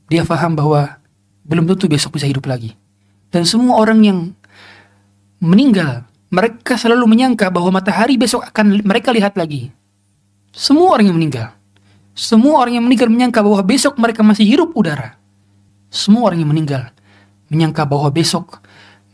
dia 0.07 0.23
paham 0.23 0.55
bahwa 0.55 1.01
belum 1.43 1.67
tentu 1.67 1.91
besok 1.91 2.21
bisa 2.21 2.31
hidup 2.31 2.47
lagi. 2.47 2.77
Dan 3.31 3.43
semua 3.47 3.79
orang 3.81 4.01
yang 4.03 4.19
meninggal, 5.43 6.07
mereka 6.31 6.79
selalu 6.79 7.11
menyangka 7.11 7.51
bahwa 7.51 7.81
matahari 7.81 8.15
besok 8.15 8.47
akan 8.47 8.87
mereka 8.87 9.11
lihat 9.11 9.35
lagi. 9.35 9.73
Semua 10.55 10.99
orang 10.99 11.11
yang 11.11 11.19
meninggal. 11.19 11.49
Semua 12.15 12.63
orang 12.63 12.79
yang 12.79 12.85
meninggal 12.87 13.09
menyangka 13.09 13.41
bahwa 13.41 13.63
besok 13.63 13.97
mereka 13.99 14.21
masih 14.23 14.47
hirup 14.47 14.75
udara. 14.75 15.17
Semua 15.91 16.31
orang 16.31 16.43
yang 16.43 16.51
meninggal 16.51 16.91
menyangka 17.51 17.83
bahwa 17.83 18.07
besok 18.15 18.63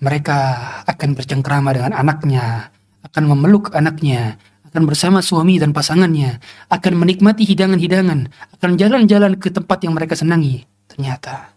mereka 0.01 0.37
akan 0.85 1.17
bercengkrama 1.17 1.73
dengan 1.73 1.97
anaknya, 1.97 2.69
akan 3.07 3.25
memeluk 3.33 3.73
anaknya, 3.73 4.37
akan 4.69 4.83
bersama 4.85 5.25
suami 5.25 5.57
dan 5.57 5.73
pasangannya, 5.73 6.37
akan 6.69 6.93
menikmati 7.01 7.49
hidangan-hidangan, 7.49 8.29
akan 8.61 8.71
jalan-jalan 8.77 9.41
ke 9.41 9.49
tempat 9.49 9.81
yang 9.89 9.97
mereka 9.97 10.13
senangi. 10.13 10.69
Ternyata 10.85 11.57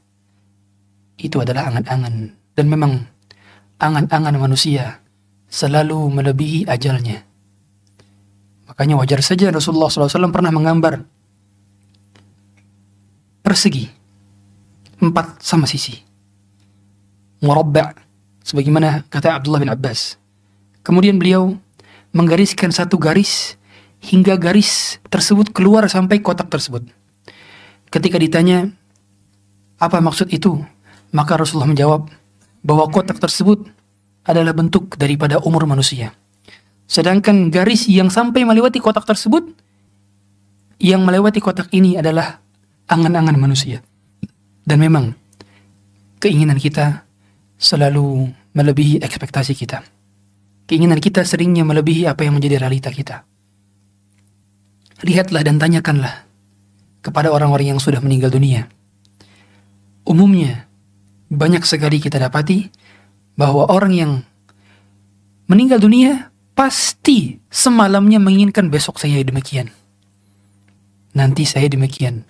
itu 1.20 1.36
adalah 1.44 1.68
angan-angan 1.68 2.16
dan 2.56 2.66
memang 2.72 2.92
angan-angan 3.80 4.36
manusia 4.40 5.04
selalu 5.52 6.00
melebihi 6.16 6.64
ajalnya. 6.72 7.28
Makanya 8.72 8.96
wajar 9.02 9.20
saja 9.20 9.52
Rasulullah 9.52 9.92
SAW 9.92 10.32
pernah 10.32 10.54
menggambar 10.54 11.04
persegi 13.44 13.90
empat 15.04 15.44
sama 15.44 15.68
sisi. 15.68 15.96
Murabba' 17.40 18.09
sebagaimana 18.50 19.06
kata 19.14 19.38
Abdullah 19.38 19.62
bin 19.62 19.70
Abbas. 19.70 20.18
Kemudian 20.82 21.22
beliau 21.22 21.54
menggariskan 22.10 22.74
satu 22.74 22.98
garis 22.98 23.54
hingga 24.02 24.42
garis 24.42 24.98
tersebut 25.14 25.54
keluar 25.54 25.86
sampai 25.86 26.18
kotak 26.18 26.50
tersebut. 26.50 26.82
Ketika 27.94 28.18
ditanya 28.18 28.74
apa 29.78 30.02
maksud 30.02 30.34
itu, 30.34 30.58
maka 31.14 31.38
Rasulullah 31.38 31.70
menjawab 31.70 32.10
bahwa 32.66 32.90
kotak 32.90 33.22
tersebut 33.22 33.70
adalah 34.26 34.58
bentuk 34.58 34.98
daripada 34.98 35.38
umur 35.46 35.70
manusia. 35.70 36.18
Sedangkan 36.90 37.54
garis 37.54 37.86
yang 37.86 38.10
sampai 38.10 38.50
melewati 38.50 38.82
kotak 38.82 39.06
tersebut, 39.06 39.46
yang 40.82 41.06
melewati 41.06 41.38
kotak 41.38 41.70
ini 41.70 42.02
adalah 42.02 42.42
angan-angan 42.90 43.38
manusia. 43.38 43.86
Dan 44.66 44.82
memang 44.82 45.14
keinginan 46.18 46.58
kita 46.58 47.06
selalu 47.60 48.32
melebihi 48.60 49.00
ekspektasi 49.00 49.56
kita. 49.56 49.80
Keinginan 50.68 51.00
kita 51.00 51.24
seringnya 51.24 51.64
melebihi 51.64 52.06
apa 52.12 52.28
yang 52.28 52.36
menjadi 52.36 52.60
realita 52.60 52.92
kita. 52.92 53.24
Lihatlah 55.08 55.48
dan 55.48 55.56
tanyakanlah 55.56 56.28
kepada 57.00 57.32
orang-orang 57.32 57.74
yang 57.74 57.80
sudah 57.80 58.04
meninggal 58.04 58.28
dunia. 58.28 58.68
Umumnya, 60.04 60.68
banyak 61.32 61.64
sekali 61.64 62.04
kita 62.04 62.20
dapati 62.20 62.68
bahwa 63.40 63.72
orang 63.72 63.94
yang 63.96 64.12
meninggal 65.48 65.80
dunia 65.80 66.30
pasti 66.52 67.40
semalamnya 67.48 68.20
menginginkan 68.20 68.68
besok 68.68 69.00
saya 69.00 69.24
demikian. 69.24 69.72
Nanti 71.16 71.48
saya 71.48 71.72
demikian. 71.72 72.28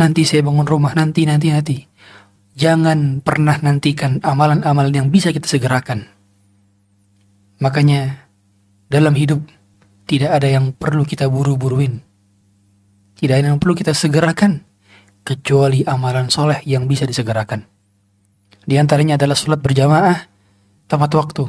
Nanti 0.00 0.24
saya 0.24 0.40
bangun 0.40 0.64
rumah, 0.64 0.96
nanti, 0.96 1.28
nanti, 1.28 1.52
nanti. 1.52 1.84
Jangan 2.56 3.20
pernah 3.20 3.60
nantikan 3.60 4.24
amalan-amalan 4.24 4.92
yang 4.92 5.08
bisa 5.12 5.28
kita 5.28 5.44
segerakan 5.44 6.16
Makanya 7.56 8.28
dalam 8.92 9.16
hidup 9.16 9.40
tidak 10.04 10.36
ada 10.36 10.48
yang 10.48 10.76
perlu 10.76 11.08
kita 11.08 11.26
buru-buruin. 11.26 12.04
Tidak 13.16 13.32
ada 13.32 13.48
yang 13.48 13.58
perlu 13.58 13.72
kita 13.72 13.96
segerakan 13.96 14.60
kecuali 15.24 15.80
amalan 15.88 16.28
soleh 16.28 16.60
yang 16.68 16.84
bisa 16.84 17.08
disegerakan. 17.08 17.64
Di 18.66 18.76
antaranya 18.76 19.16
adalah 19.16 19.34
sholat 19.34 19.60
berjamaah 19.64 20.18
tepat 20.84 21.10
waktu. 21.16 21.44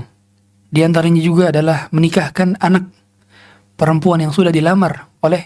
Di 0.71 0.81
antaranya 0.87 1.19
juga 1.19 1.51
adalah 1.51 1.91
menikahkan 1.91 2.55
anak 2.63 2.87
perempuan 3.75 4.23
yang 4.23 4.31
sudah 4.31 4.49
dilamar 4.49 5.11
oleh 5.21 5.43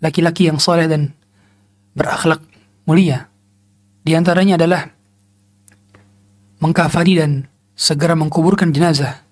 laki-laki 0.00 0.48
yang 0.48 0.56
soleh 0.56 0.88
dan 0.88 1.12
berakhlak 1.92 2.40
mulia. 2.88 3.28
Di 4.10 4.18
antaranya 4.18 4.58
adalah 4.58 4.90
mengkafani 6.58 7.14
dan 7.14 7.46
segera 7.78 8.18
mengkuburkan 8.18 8.74
jenazah. 8.74 9.22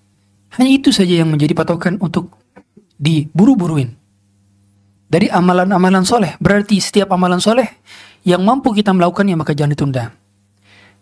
Hanya 0.55 0.71
itu 0.71 0.95
saja 0.95 1.19
yang 1.19 1.27
menjadi 1.27 1.51
patokan 1.51 1.99
untuk 1.99 2.31
diburu-buruin. 2.95 3.91
Dari 5.11 5.27
amalan-amalan 5.27 6.07
soleh, 6.07 6.39
berarti 6.39 6.79
setiap 6.79 7.11
amalan 7.11 7.43
soleh 7.43 7.67
yang 8.23 8.39
mampu 8.39 8.71
kita 8.71 8.95
melakukannya 8.95 9.35
maka 9.35 9.51
jangan 9.51 9.75
ditunda. 9.75 10.15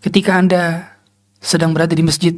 Ketika 0.01 0.41
Anda 0.41 0.97
sedang 1.37 1.77
berada 1.77 1.93
di 1.93 2.01
masjid, 2.01 2.33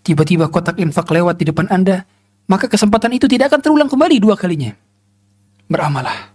tiba-tiba 0.00 0.48
kotak 0.48 0.80
infak 0.80 1.12
lewat 1.12 1.36
di 1.36 1.52
depan 1.52 1.68
Anda, 1.68 2.08
maka 2.48 2.72
kesempatan 2.72 3.20
itu 3.20 3.28
tidak 3.28 3.52
akan 3.52 3.60
terulang 3.60 3.90
kembali 3.92 4.16
dua 4.16 4.32
kalinya. 4.32 4.72
Beramalah. 5.68 6.32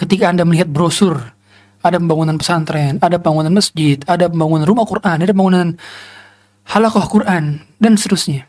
Ketika 0.00 0.32
Anda 0.32 0.48
melihat 0.48 0.72
brosur, 0.72 1.20
ada 1.80 1.96
pembangunan 1.96 2.36
pesantren, 2.36 3.00
ada 3.00 3.16
pembangunan 3.16 3.56
masjid, 3.56 3.96
ada 4.04 4.28
pembangunan 4.28 4.68
rumah 4.68 4.84
Quran, 4.84 5.16
ada 5.24 5.32
pembangunan 5.32 5.76
halakoh 6.68 7.06
Quran, 7.08 7.64
dan 7.80 7.92
seterusnya. 7.96 8.44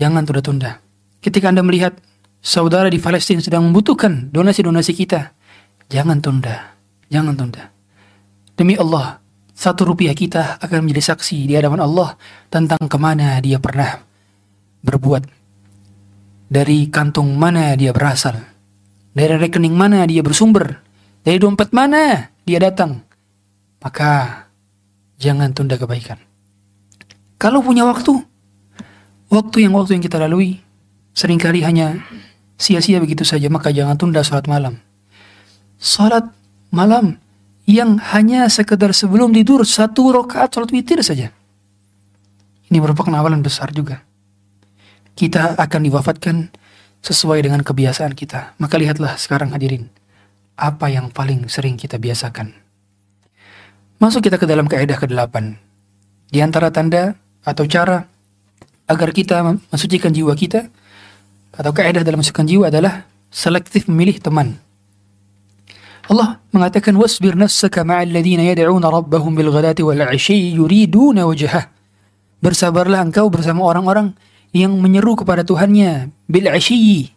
Jangan 0.00 0.24
tunda-tunda. 0.24 0.80
Ketika 1.20 1.52
Anda 1.52 1.60
melihat 1.60 2.00
saudara 2.40 2.88
di 2.88 2.96
Palestina 2.96 3.44
sedang 3.44 3.68
membutuhkan 3.68 4.32
donasi-donasi 4.32 4.92
kita, 4.96 5.36
jangan 5.92 6.24
tunda, 6.24 6.72
jangan 7.12 7.36
tunda. 7.36 7.68
Demi 8.56 8.80
Allah, 8.80 9.20
satu 9.52 9.92
rupiah 9.92 10.16
kita 10.16 10.56
akan 10.56 10.88
menjadi 10.88 11.12
saksi 11.12 11.44
di 11.44 11.52
hadapan 11.52 11.84
Allah 11.84 12.16
tentang 12.48 12.80
ke 12.80 12.96
mana 12.96 13.36
dia 13.44 13.60
pernah 13.60 14.00
berbuat, 14.80 15.28
dari 16.48 16.88
kantung 16.88 17.36
mana 17.36 17.76
dia 17.76 17.92
berasal, 17.92 18.40
dari 19.12 19.36
rekening 19.36 19.76
mana 19.76 20.08
dia 20.08 20.24
bersumber, 20.24 20.80
dari 21.24 21.38
dompet 21.40 21.72
mana 21.74 22.32
dia 22.44 22.58
datang. 22.60 23.04
Maka 23.80 24.44
jangan 25.16 25.52
tunda 25.56 25.80
kebaikan. 25.80 26.20
Kalau 27.40 27.64
punya 27.64 27.88
waktu, 27.88 28.20
waktu 29.32 29.64
yang 29.64 29.72
waktu 29.72 29.96
yang 29.96 30.04
kita 30.04 30.20
lalui 30.20 30.60
sering 31.16 31.40
kali 31.40 31.64
hanya 31.64 32.04
sia-sia 32.60 33.00
begitu 33.00 33.24
saja, 33.24 33.48
maka 33.48 33.72
jangan 33.72 33.96
tunda 33.96 34.20
sholat 34.20 34.44
malam. 34.44 34.76
Sholat 35.80 36.28
malam 36.68 37.16
yang 37.64 37.96
hanya 38.12 38.44
sekedar 38.52 38.92
sebelum 38.92 39.32
tidur 39.32 39.64
satu 39.64 40.12
rakaat 40.12 40.52
sholat 40.52 40.68
witir 40.76 41.00
saja. 41.00 41.32
Ini 42.68 42.78
merupakan 42.78 43.10
awalan 43.16 43.40
besar 43.40 43.72
juga. 43.72 44.04
Kita 45.16 45.56
akan 45.56 45.80
diwafatkan 45.88 46.36
sesuai 47.00 47.40
dengan 47.42 47.64
kebiasaan 47.64 48.12
kita. 48.12 48.54
Maka 48.60 48.76
lihatlah 48.76 49.16
sekarang 49.16 49.50
hadirin, 49.50 49.88
apa 50.60 50.92
yang 50.92 51.08
paling 51.08 51.48
sering 51.48 51.80
kita 51.80 51.96
biasakan. 51.96 52.52
Masuk 53.96 54.28
kita 54.28 54.36
ke 54.36 54.44
dalam 54.44 54.68
kaidah 54.68 55.00
ke-8. 55.00 55.56
Di 56.28 56.44
antara 56.44 56.68
tanda 56.68 57.16
atau 57.40 57.64
cara 57.64 58.04
agar 58.84 59.08
kita 59.16 59.40
mensucikan 59.72 60.12
jiwa 60.12 60.36
kita 60.36 60.68
atau 61.56 61.72
kaidah 61.72 62.04
dalam 62.04 62.20
mensucikan 62.20 62.44
jiwa 62.44 62.68
adalah 62.68 63.08
selektif 63.32 63.88
memilih 63.88 64.20
teman. 64.20 64.60
Allah 66.10 66.42
mengatakan 66.50 66.98
wasbir 66.98 67.38
nafsaka 67.38 67.86
ma'al 67.86 68.10
ladzina 68.10 68.42
yad'una 68.42 68.90
rabbahum 68.90 69.30
bil 69.30 69.54
ghadati 69.54 69.86
wal 69.86 70.02
'ashyi 70.02 70.58
yuriduna 70.58 71.22
wajhah. 71.22 71.70
Bersabarlah 72.42 73.06
engkau 73.06 73.30
bersama 73.30 73.62
orang-orang 73.62 74.16
yang 74.50 74.74
menyeru 74.74 75.14
kepada 75.14 75.46
Tuhannya 75.46 76.10
bil 76.26 76.46
'ashyi 76.50 77.14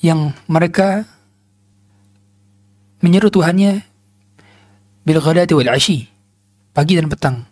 yang 0.00 0.32
mereka 0.48 1.04
menyeru 3.04 3.30
Tuhannya 3.30 3.82
bil 5.06 5.20
ghadati 5.22 5.52
wal 5.54 5.70
'ashyi 5.70 6.08
pagi 6.78 6.94
dan 6.94 7.10
petang. 7.10 7.42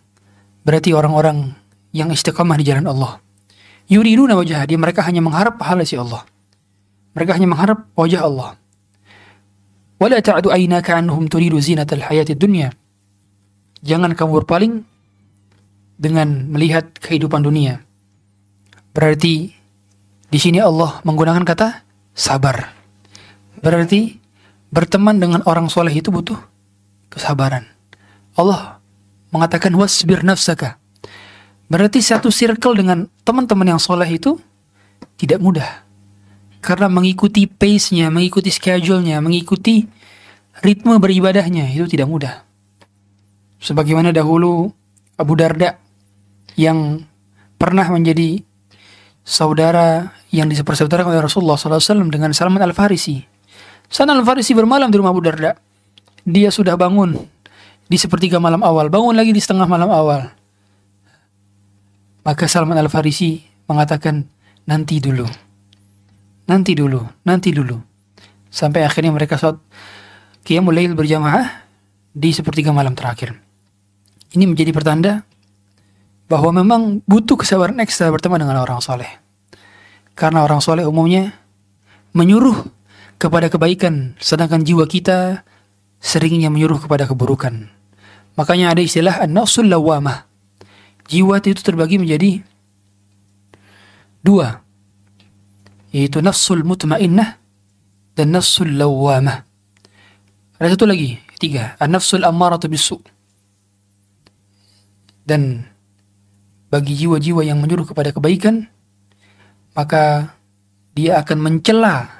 Berarti 0.63 0.95
orang-orang 0.95 1.51
yang 1.91 2.07
istiqamah 2.11 2.55
di 2.55 2.63
jalan 2.63 2.87
Allah. 2.87 3.19
Yuriduna 3.91 4.39
wajah 4.39 4.63
dia 4.63 4.79
mereka 4.79 5.03
hanya 5.03 5.19
mengharap 5.19 5.59
pahala 5.59 5.83
si 5.83 5.99
Allah. 5.99 6.23
Mereka 7.11 7.35
hanya 7.35 7.47
mengharap 7.51 7.87
wajah 7.95 8.23
Allah. 8.23 8.55
Wala 9.99 10.23
ta'du 10.23 10.47
aynaka 10.47 10.95
anhum 10.95 11.27
turidu 11.27 11.59
zinatal 11.59 12.03
hayati 12.03 12.39
dunya. 12.39 12.71
Jangan 13.83 14.15
kamu 14.15 14.43
berpaling 14.43 14.73
dengan 15.99 16.51
melihat 16.51 16.95
kehidupan 17.03 17.41
dunia. 17.43 17.81
Berarti 18.93 19.51
di 20.27 20.39
sini 20.39 20.61
Allah 20.61 21.01
menggunakan 21.03 21.43
kata 21.43 21.83
sabar. 22.13 22.75
Berarti 23.57 24.19
berteman 24.71 25.17
dengan 25.17 25.41
orang 25.47 25.71
soleh 25.71 25.93
itu 25.93 26.11
butuh 26.11 26.37
kesabaran. 27.11 27.67
Allah 28.37 28.79
mengatakan 29.31 29.73
wasbir 29.75 30.23
nafsaka. 30.23 30.79
Berarti 31.67 31.99
satu 31.99 32.31
circle 32.31 32.79
dengan 32.79 33.11
teman-teman 33.27 33.75
yang 33.75 33.81
soleh 33.81 34.07
itu 34.07 34.39
tidak 35.19 35.43
mudah. 35.43 35.83
Karena 36.63 36.87
mengikuti 36.87 37.45
pace-nya, 37.47 38.07
mengikuti 38.07 38.47
schedule-nya, 38.51 39.19
mengikuti 39.19 39.83
ritme 40.63 40.95
beribadahnya 40.97 41.67
itu 41.69 41.85
tidak 41.91 42.07
mudah. 42.07 42.33
Sebagaimana 43.59 44.15
dahulu 44.15 44.71
Abu 45.17 45.33
Darda 45.35 45.75
yang 46.55 47.03
pernah 47.57 47.85
menjadi 47.89 48.41
saudara 49.27 50.13
yang 50.31 50.47
dipersaudarakan 50.47 51.13
oleh 51.13 51.23
Rasulullah 51.23 51.59
SAW 51.59 52.07
dengan 52.07 52.31
Salman 52.31 52.63
Al-Farisi. 52.63 53.36
Salman 53.87 54.19
Al-Farisi 54.19 54.51
bermalam 54.51 54.91
di 54.91 54.97
rumah 54.99 55.15
Abu 55.15 55.23
Darda. 55.23 55.55
Dia 56.27 56.51
sudah 56.51 56.75
bangun 56.75 57.15
di 57.87 57.95
sepertiga 57.95 58.35
malam 58.37 58.59
awal, 58.63 58.91
bangun 58.91 59.15
lagi 59.15 59.31
di 59.31 59.39
setengah 59.39 59.67
malam 59.67 59.87
awal. 59.87 60.27
Maka 62.27 62.45
Salman 62.51 62.75
Al-Farisi 62.75 63.39
mengatakan, 63.71 64.27
nanti 64.67 64.99
dulu 64.99 65.47
nanti 66.47 66.73
dulu, 66.73 67.03
nanti 67.27 67.51
dulu. 67.51 67.77
Sampai 68.47 68.87
akhirnya 68.87 69.11
mereka 69.11 69.35
sholat 69.35 69.59
qiyamul 70.47 70.73
lail 70.73 70.95
berjamaah 70.95 71.67
di 72.15 72.31
sepertiga 72.31 72.71
malam 72.71 72.95
terakhir. 72.95 73.35
Ini 74.33 74.47
menjadi 74.47 74.71
pertanda 74.71 75.13
bahwa 76.31 76.63
memang 76.63 77.03
butuh 77.03 77.35
kesabaran 77.35 77.77
ekstra 77.83 78.09
berteman 78.09 78.39
dengan 78.41 78.63
orang 78.63 78.79
soleh. 78.79 79.07
Karena 80.17 80.41
orang 80.41 80.63
soleh 80.63 80.87
umumnya 80.87 81.35
menyuruh 82.15 82.65
kepada 83.17 83.49
kebaikan, 83.49 84.13
sedangkan 84.21 84.61
jiwa 84.61 84.85
kita 84.85 85.41
seringnya 85.97 86.53
menyuruh 86.53 86.77
kepada 86.77 87.09
keburukan. 87.09 87.69
Makanya 88.37 88.73
ada 88.77 88.81
istilah 88.85 89.17
an-nafsul 89.25 89.65
lawamah. 89.65 90.29
Jiwa 91.09 91.41
itu 91.41 91.61
terbagi 91.63 91.97
menjadi 91.97 92.43
dua 94.21 94.59
yaitu 95.95 96.19
nafsul 96.19 96.61
mutmainnah 96.67 97.39
dan 98.13 98.27
nafsul 98.29 98.69
lawamah. 98.69 99.41
Ada 100.57 100.73
satu 100.73 100.85
lagi, 100.89 101.17
tiga, 101.41 101.77
an-nafsul 101.81 102.25
ammaratu 102.25 102.69
bisu. 102.69 102.97
Dan 105.25 105.65
bagi 106.67 106.93
jiwa-jiwa 106.97 107.45
yang 107.45 107.61
menyuruh 107.63 107.87
kepada 107.87 108.11
kebaikan, 108.11 108.67
maka 109.77 110.33
dia 110.97 111.21
akan 111.21 111.37
mencela 111.39 112.16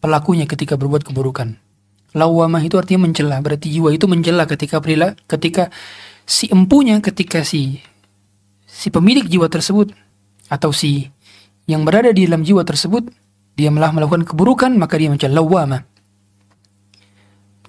pelakunya 0.00 0.48
ketika 0.48 0.74
berbuat 0.80 1.04
keburukan. 1.04 1.60
Lawamah 2.10 2.58
itu 2.66 2.74
artinya 2.74 3.06
mencela, 3.06 3.38
berarti 3.38 3.70
jiwa 3.70 3.94
itu 3.94 4.10
mencela 4.10 4.42
ketika 4.50 4.82
perila, 4.82 5.14
ketika 5.30 5.70
si 6.26 6.50
empunya, 6.50 6.98
ketika 6.98 7.46
si 7.46 7.78
si 8.66 8.90
pemilik 8.90 9.28
jiwa 9.28 9.46
tersebut 9.46 9.94
atau 10.50 10.74
si 10.74 11.06
yang 11.70 11.86
berada 11.86 12.10
di 12.10 12.26
dalam 12.26 12.42
jiwa 12.42 12.66
tersebut 12.66 13.06
dia 13.54 13.70
malah 13.70 13.94
melakukan 13.94 14.26
keburukan 14.26 14.74
maka 14.74 14.98
dia 14.98 15.12
mencari 15.12 15.30
lawama 15.30 15.86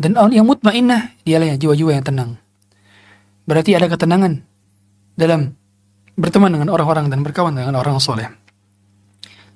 dan 0.01 0.17
yang 0.33 0.49
mutmainnah 0.49 1.13
dialah 1.21 1.53
jiwa-jiwa 1.61 1.91
yang 1.93 2.05
tenang. 2.05 2.31
Berarti 3.45 3.77
ada 3.77 3.85
ketenangan 3.85 4.41
dalam 5.13 5.53
berteman 6.17 6.49
dengan 6.49 6.73
orang-orang 6.73 7.13
dan 7.13 7.21
berkawan 7.21 7.53
dengan 7.53 7.77
orang 7.77 8.01
soleh 8.01 8.25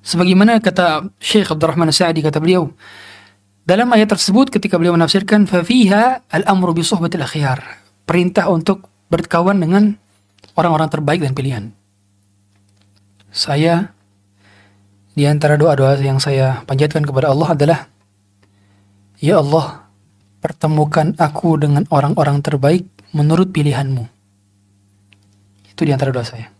sebagaimana 0.06 0.62
kata 0.62 1.10
Syekh 1.18 1.50
Abdurrahman 1.50 1.90
Sa'di 1.90 2.22
kata 2.22 2.38
beliau 2.38 2.70
dalam 3.66 3.90
ayat 3.90 4.14
tersebut 4.14 4.54
ketika 4.54 4.78
beliau 4.78 4.94
menafsirkan 4.94 5.50
fafiha 5.50 6.30
al-amru 6.30 6.78
bi 6.78 6.86
suhbatil 6.86 7.26
akhyar 7.26 7.82
perintah 8.06 8.46
untuk 8.54 8.86
berkawan 9.10 9.58
dengan 9.58 9.98
orang-orang 10.54 10.94
terbaik 10.94 11.26
dan 11.26 11.34
pilihan 11.34 11.64
saya 13.34 13.90
di 15.18 15.26
antara 15.26 15.58
doa-doa 15.58 15.98
yang 15.98 16.22
saya 16.22 16.62
panjatkan 16.70 17.02
kepada 17.02 17.34
Allah 17.34 17.58
adalah 17.58 17.80
Ya 19.24 19.40
Allah, 19.40 19.88
pertemukan 20.44 21.16
aku 21.16 21.56
dengan 21.56 21.88
orang-orang 21.88 22.44
terbaik 22.44 22.84
menurut 23.16 23.56
pilihanmu. 23.56 24.04
Itu 25.72 25.88
di 25.88 25.92
antara 25.96 26.12
doa 26.12 26.28
saya. 26.28 26.52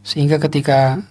Sehingga 0.00 0.40
ketika 0.40 1.04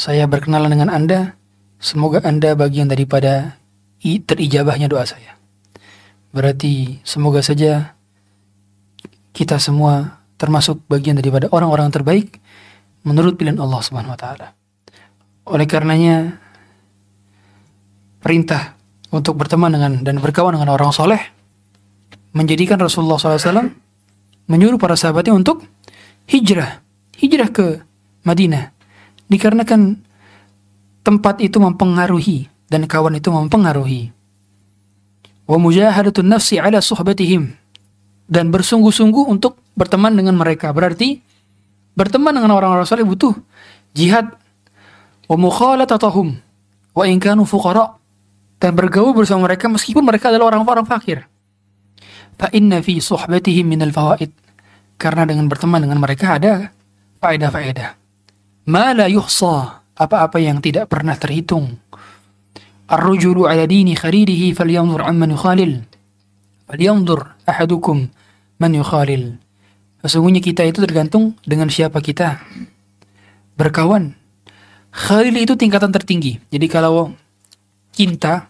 saya 0.00 0.24
berkenalan 0.24 0.72
dengan 0.72 0.88
Anda, 0.88 1.36
semoga 1.76 2.24
Anda 2.24 2.56
bagian 2.56 2.88
daripada 2.88 3.60
terijabahnya 4.00 4.88
doa 4.88 5.04
saya. 5.04 5.36
Berarti 6.32 7.04
semoga 7.04 7.44
saja 7.44 7.92
kita 9.36 9.60
semua 9.60 10.24
termasuk 10.40 10.80
bagian 10.88 11.20
daripada 11.20 11.52
orang-orang 11.52 11.92
terbaik 11.92 12.40
menurut 13.04 13.36
pilihan 13.36 13.60
Allah 13.60 13.84
Subhanahu 13.84 14.16
wa 14.16 14.20
taala. 14.20 14.56
Oleh 15.44 15.68
karenanya 15.68 16.40
perintah 18.24 18.80
untuk 19.12 19.36
berteman 19.36 19.68
dengan 19.68 20.00
dan 20.00 20.16
berkawan 20.16 20.56
dengan 20.56 20.72
orang 20.72 20.96
soleh 20.96 21.20
menjadikan 22.32 22.80
Rasulullah 22.80 23.20
SAW 23.20 23.68
menyuruh 24.48 24.80
para 24.80 24.96
sahabatnya 24.96 25.36
untuk 25.36 25.60
hijrah, 26.24 26.80
hijrah 27.20 27.52
ke 27.52 27.84
Madinah. 28.24 28.79
Dikarenakan 29.30 29.94
tempat 31.06 31.38
itu 31.38 31.62
mempengaruhi 31.62 32.50
dan 32.66 32.84
kawan 32.90 33.14
itu 33.14 33.30
mempengaruhi. 33.30 34.10
Wa 35.46 35.58
mujahadatun 35.58 36.26
nafsi 36.26 36.58
ala 36.58 36.82
suhbatihim 36.82 37.54
dan 38.30 38.54
bersungguh-sungguh 38.54 39.26
untuk 39.26 39.58
berteman 39.74 40.14
dengan 40.14 40.38
mereka. 40.38 40.70
Berarti 40.70 41.18
berteman 41.94 42.34
dengan 42.38 42.54
orang-orang 42.54 42.86
saleh 42.86 43.02
butuh 43.02 43.34
jihad 43.94 44.30
wa 45.26 45.36
mukhalatatahum 45.38 46.38
wa 46.94 47.04
in 47.06 47.18
kanu 47.18 47.42
fuqara 47.42 47.98
dan 48.62 48.74
bergaul 48.78 49.14
bersama 49.14 49.50
mereka 49.50 49.66
meskipun 49.66 50.02
mereka 50.06 50.30
adalah 50.30 50.54
orang-orang 50.54 50.86
fakir. 50.86 51.26
Fa 52.38 52.48
inna 52.54 52.82
fi 52.82 53.02
suhbatihim 53.02 53.66
min 53.66 53.82
al-fawaid. 53.82 54.30
Karena 55.00 55.24
dengan 55.24 55.48
berteman 55.48 55.80
dengan 55.80 55.96
mereka 55.96 56.36
ada 56.36 56.68
faedah-faedah. 57.24 57.99
Ma 58.68 58.92
la 58.92 59.08
yuhsa, 59.08 59.80
apa-apa 59.96 60.36
yang 60.36 60.60
tidak 60.60 60.92
pernah 60.92 61.16
terhitung. 61.16 61.80
Ar-rujulu 62.90 63.46
ala 63.46 63.64
dini 63.64 63.94
khalilihi 63.94 64.52
falyanzur 64.52 65.06
amman 65.06 65.32
yukhalil. 65.32 65.80
Falyanzur 66.66 67.38
ahadukum 67.46 68.10
man 68.58 68.72
yukhalil. 68.74 69.38
Sesungguhnya 70.00 70.40
kita 70.40 70.64
itu 70.64 70.80
tergantung 70.80 71.36
dengan 71.44 71.68
siapa 71.68 72.00
kita 72.00 72.40
berkawan. 73.60 74.16
Khalil 74.90 75.36
itu 75.38 75.54
tingkatan 75.54 75.92
tertinggi. 75.92 76.40
Jadi 76.50 76.66
kalau 76.66 77.14
cinta, 77.92 78.48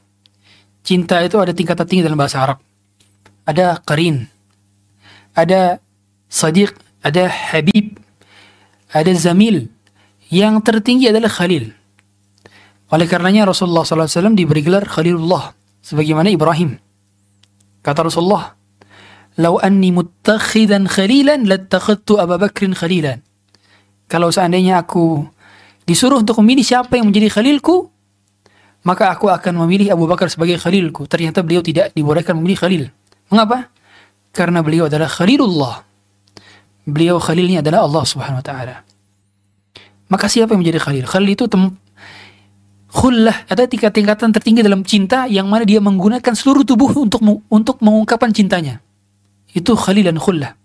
cinta 0.87 1.21
itu 1.21 1.37
ada 1.37 1.53
tingkatan 1.53 1.85
tinggi 1.85 2.07
dalam 2.07 2.17
bahasa 2.17 2.41
Arab. 2.41 2.59
Ada 3.45 3.83
qarin, 3.83 4.31
ada 5.35 5.83
sadiq, 6.31 6.71
ada 7.03 7.27
habib, 7.27 7.99
ada 8.95 9.11
zamil. 9.19 9.67
Yang 10.31 10.55
tertinggi 10.63 11.11
adalah 11.11 11.27
khalil. 11.27 11.75
Oleh 12.91 13.07
karenanya 13.07 13.51
Rasulullah 13.51 13.87
SAW 13.87 14.35
diberi 14.35 14.63
gelar 14.63 14.87
Khalilullah 14.87 15.55
sebagaimana 15.83 16.31
Ibrahim. 16.31 16.79
Kata 17.83 18.07
Rasulullah, 18.07 18.55
"Lau 19.39 19.63
anni 19.63 19.95
muttakhidan 19.95 20.91
khalilan 20.91 21.47
lattakhadtu 21.47 22.19
Abu 22.19 22.35
Bakrin 22.39 22.75
khalilan." 22.75 23.23
Kalau 24.11 24.35
seandainya 24.35 24.83
aku 24.83 25.23
disuruh 25.87 26.19
untuk 26.19 26.39
memilih 26.43 26.67
siapa 26.67 26.99
yang 26.99 27.11
menjadi 27.11 27.31
khalilku, 27.31 27.91
maka 28.83 29.15
aku 29.15 29.31
akan 29.31 29.67
memilih 29.67 29.95
Abu 29.95 30.11
Bakar 30.11 30.27
sebagai 30.27 30.59
khalilku. 30.59 31.07
Ternyata 31.07 31.47
beliau 31.47 31.63
tidak 31.63 31.95
dibolehkan 31.95 32.35
memilih 32.39 32.59
khalil. 32.59 32.83
Mengapa? 33.31 33.71
Karena 34.35 34.67
beliau 34.67 34.91
adalah 34.91 35.07
khalilullah. 35.07 35.87
Beliau 36.91 37.23
khalilnya 37.23 37.63
adalah 37.63 37.87
Allah 37.87 38.03
Subhanahu 38.03 38.43
wa 38.43 38.47
taala. 38.47 38.90
Maka 40.11 40.27
siapa 40.27 40.53
yang 40.53 40.67
menjadi 40.67 40.83
khalil? 40.83 41.07
Khalil 41.07 41.31
itu 41.39 41.47
tem 41.47 41.71
khullah 42.91 43.47
ada 43.47 43.71
tiga 43.71 43.95
tingkatan 43.95 44.35
tertinggi 44.35 44.67
dalam 44.67 44.83
cinta 44.83 45.31
yang 45.31 45.47
mana 45.47 45.63
dia 45.63 45.79
menggunakan 45.79 46.35
seluruh 46.35 46.67
tubuh 46.67 46.91
untuk 46.99 47.23
untuk 47.47 47.79
mengungkapkan 47.79 48.35
cintanya. 48.35 48.83
Itu 49.55 49.79
khalil 49.79 50.11
dan 50.11 50.19
khullah. 50.19 50.59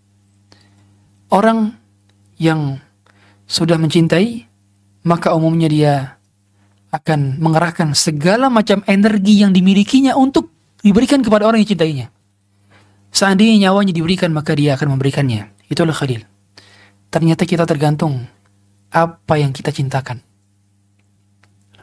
Orang 1.29 1.77
yang 2.41 2.81
sudah 3.45 3.77
mencintai 3.77 4.49
maka 5.05 5.37
umumnya 5.37 5.69
dia 5.69 5.93
akan 6.89 7.37
mengerahkan 7.37 7.93
segala 7.93 8.49
macam 8.49 8.81
energi 8.89 9.45
yang 9.45 9.53
dimilikinya 9.53 10.17
untuk 10.17 10.49
diberikan 10.81 11.21
kepada 11.21 11.45
orang 11.45 11.61
yang 11.61 11.69
cintainya. 11.69 12.07
Seandainya 13.13 13.69
nyawanya 13.69 13.93
diberikan 13.93 14.33
maka 14.33 14.57
dia 14.57 14.73
akan 14.73 14.97
memberikannya. 14.97 15.53
Itulah 15.69 15.93
khalil. 15.93 16.25
Ternyata 17.13 17.45
kita 17.45 17.63
tergantung 17.69 18.25
apa 18.95 19.35
yang 19.35 19.51
kita 19.51 19.75
cintakan 19.75 20.23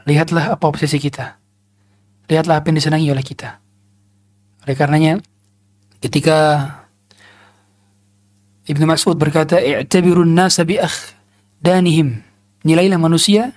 Lihatlah 0.03 0.59
apa 0.59 0.65
obsesi 0.67 0.99
kita. 0.99 1.39
Lihatlah 2.27 2.59
apa 2.59 2.71
yang 2.71 2.77
disenangi 2.79 3.07
oleh 3.07 3.23
kita. 3.23 3.59
Oleh 4.63 4.75
karenanya, 4.75 5.19
ketika 6.03 6.67
Ibnu 8.67 8.83
Mas'ud 8.87 9.15
berkata, 9.15 9.59
"I'tabirun 9.59 10.31
nasa 10.31 10.67
bi 10.67 10.79
danihim." 11.63 12.23
Nilailah 12.63 12.99
manusia 12.99 13.51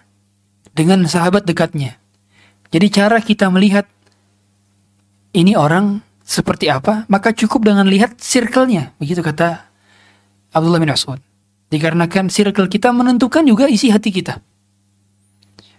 dengan 0.75 1.07
sahabat 1.07 1.47
dekatnya. 1.47 1.95
Jadi 2.75 2.87
cara 2.91 3.23
kita 3.23 3.47
melihat 3.55 3.87
ini 5.31 5.55
orang 5.55 6.03
seperti 6.27 6.67
apa, 6.67 7.07
maka 7.07 7.31
cukup 7.31 7.71
dengan 7.71 7.87
lihat 7.87 8.19
circle-nya. 8.19 8.99
Begitu 8.99 9.23
kata 9.23 9.63
Abdullah 10.51 10.83
bin 10.83 10.91
Mas'ud. 10.91 11.23
Dikarenakan 11.67 12.31
circle 12.31 12.71
kita 12.71 12.95
menentukan 12.95 13.43
juga 13.43 13.67
isi 13.67 13.91
hati 13.91 14.15
kita. 14.15 14.39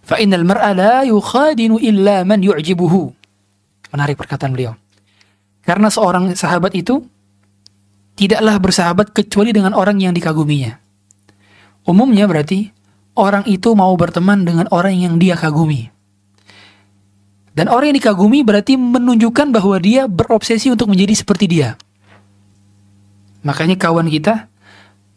Fa 0.04 0.20
innal 0.20 0.44
mar'a 0.44 0.72
la 0.76 0.96
yukhadinu 1.08 1.80
illa 1.80 2.28
man 2.28 2.44
yu'jibuhu. 2.44 3.12
Menarik 3.92 4.20
perkataan 4.20 4.52
beliau. 4.56 4.76
Karena 5.64 5.92
seorang 5.92 6.32
sahabat 6.36 6.76
itu 6.76 7.04
tidaklah 8.16 8.56
bersahabat 8.60 9.12
kecuali 9.12 9.52
dengan 9.52 9.76
orang 9.76 10.00
yang 10.00 10.16
dikaguminya. 10.16 10.80
Umumnya 11.88 12.28
berarti 12.28 12.72
orang 13.16 13.48
itu 13.48 13.72
mau 13.76 13.92
berteman 13.96 14.44
dengan 14.44 14.68
orang 14.72 14.96
yang 14.96 15.16
dia 15.20 15.40
kagumi. 15.40 15.92
Dan 17.56 17.74
orang 17.74 17.90
yang 17.90 17.98
dikagumi 17.98 18.46
berarti 18.46 18.78
menunjukkan 18.78 19.50
bahwa 19.50 19.82
dia 19.82 20.06
berobsesi 20.06 20.70
untuk 20.70 20.94
menjadi 20.94 21.16
seperti 21.18 21.46
dia. 21.50 21.74
Makanya 23.42 23.80
kawan 23.80 24.12
kita 24.14 24.46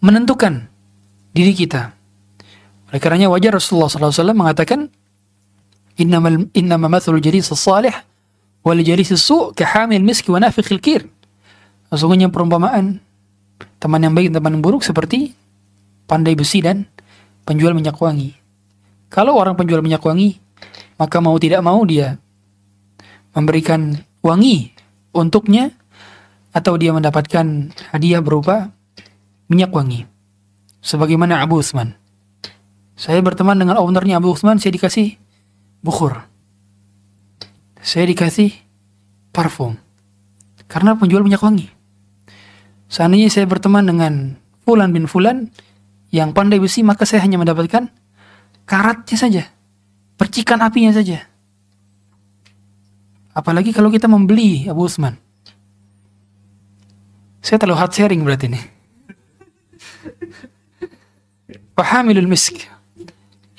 menentukan 0.00 0.68
diri 1.36 1.52
kita. 1.54 1.94
Oleh 2.90 3.00
karenanya 3.00 3.30
wajar 3.30 3.54
Rasulullah 3.54 3.86
SAW 3.86 4.34
mengatakan 4.34 4.90
innamal 5.94 6.50
innama 6.56 6.90
mathalul 6.90 7.22
jalis 7.22 7.52
salih 7.54 7.94
wal 8.66 8.80
jalis 8.82 9.14
su 9.20 9.54
kahamil 9.54 10.02
miski 10.02 10.32
wa 10.32 10.42
nafikhil 10.42 10.82
kir. 10.82 11.06
Sesungguhnya 11.92 12.32
perumpamaan 12.32 12.98
teman 13.78 14.00
yang 14.02 14.14
baik 14.16 14.32
dan 14.32 14.42
teman 14.42 14.58
yang 14.58 14.64
buruk 14.64 14.82
seperti 14.82 15.36
pandai 16.10 16.34
besi 16.34 16.64
dan 16.64 16.88
penjual 17.46 17.76
minyak 17.76 17.94
wangi. 17.98 18.34
Kalau 19.10 19.34
orang 19.38 19.58
penjual 19.58 19.82
minyak 19.82 20.02
wangi, 20.02 20.38
maka 20.98 21.18
mau 21.18 21.34
tidak 21.38 21.62
mau 21.62 21.82
dia 21.82 22.18
memberikan 23.34 23.94
wangi 24.22 24.74
untuknya 25.14 25.70
atau 26.50 26.74
dia 26.74 26.90
mendapatkan 26.90 27.70
hadiah 27.94 28.22
berupa 28.22 28.74
minyak 29.50 29.74
wangi. 29.74 30.06
Sebagaimana 30.80 31.42
Abu 31.42 31.60
Usman. 31.60 31.98
Saya 32.94 33.20
berteman 33.20 33.58
dengan 33.58 33.80
ownernya 33.80 34.20
Abu 34.20 34.32
Uthman, 34.32 34.60
saya 34.62 34.76
dikasih 34.76 35.16
bukhur. 35.80 36.24
Saya 37.80 38.04
dikasih 38.06 38.52
parfum. 39.32 39.76
Karena 40.70 40.94
penjual 40.94 41.26
minyak 41.26 41.42
wangi. 41.42 41.68
Seandainya 42.86 43.28
saya 43.32 43.48
berteman 43.48 43.88
dengan 43.88 44.36
Fulan 44.62 44.92
bin 44.94 45.08
Fulan 45.08 45.50
yang 46.12 46.36
pandai 46.36 46.60
besi, 46.60 46.84
maka 46.84 47.08
saya 47.08 47.24
hanya 47.24 47.40
mendapatkan 47.40 47.88
karatnya 48.68 49.16
saja. 49.16 49.42
Percikan 50.20 50.60
apinya 50.60 50.92
saja. 50.92 51.24
Apalagi 53.32 53.72
kalau 53.72 53.88
kita 53.88 54.06
membeli 54.06 54.68
Abu 54.68 54.86
Uthman. 54.86 55.16
Saya 57.40 57.56
terlalu 57.56 57.80
hard 57.80 57.92
sharing 57.96 58.20
berarti 58.20 58.52
ini. 58.52 58.79
Misk 62.28 62.80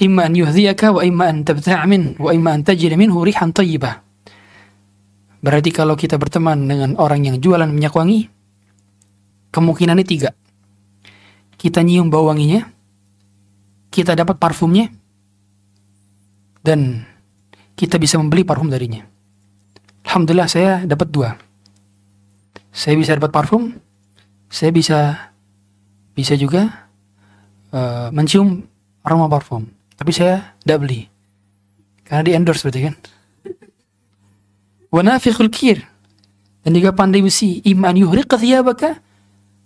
imma 0.02 0.26
an 0.26 0.34
yuhdiyaka 0.34 0.98
wa 0.98 1.06
imma 1.06 1.30
an 1.30 1.46
tabta' 1.46 1.86
min 1.86 2.18
wa 2.18 2.34
imma 2.34 2.58
an 2.58 2.66
minhu 2.98 3.22
rihan 3.22 3.54
tayyibah. 3.54 4.02
Berarti 5.42 5.70
kalau 5.70 5.94
kita 5.94 6.18
berteman 6.18 6.66
dengan 6.66 6.98
orang 6.98 7.26
yang 7.26 7.38
jualan 7.38 7.70
minyak 7.70 7.94
wangi, 7.94 8.30
kemungkinannya 9.54 10.06
tiga. 10.06 10.34
Kita 11.58 11.86
nyium 11.86 12.10
bau 12.10 12.30
wanginya, 12.30 12.66
kita 13.94 14.18
dapat 14.18 14.38
parfumnya, 14.42 14.90
dan 16.62 17.06
kita 17.78 17.98
bisa 18.02 18.18
membeli 18.18 18.46
parfum 18.46 18.70
darinya. 18.70 19.06
Alhamdulillah 20.06 20.50
saya 20.50 20.72
dapat 20.86 21.10
dua. 21.10 21.38
Saya 22.74 22.98
bisa 22.98 23.18
dapat 23.18 23.34
parfum, 23.34 23.78
saya 24.50 24.70
bisa 24.74 25.30
bisa 26.22 26.38
juga 26.38 26.88
uh, 27.74 28.14
mencium 28.14 28.62
aroma 29.02 29.26
parfum. 29.26 29.66
Tapi 29.98 30.12
saya 30.14 30.54
tidak 30.62 30.86
beli. 30.86 31.02
Karena 32.06 32.22
di 32.22 32.32
endorse 32.38 32.62
berarti 32.66 32.82
kan. 32.86 32.96
Wanafiqul 34.94 35.50
kir. 35.50 35.82
Dan 36.62 36.78
juga 36.78 36.94
pandai 36.94 37.26
besi. 37.26 37.62
Iman 37.66 37.98
yuhriqa 37.98 38.38
thiyabaka. 38.38 39.02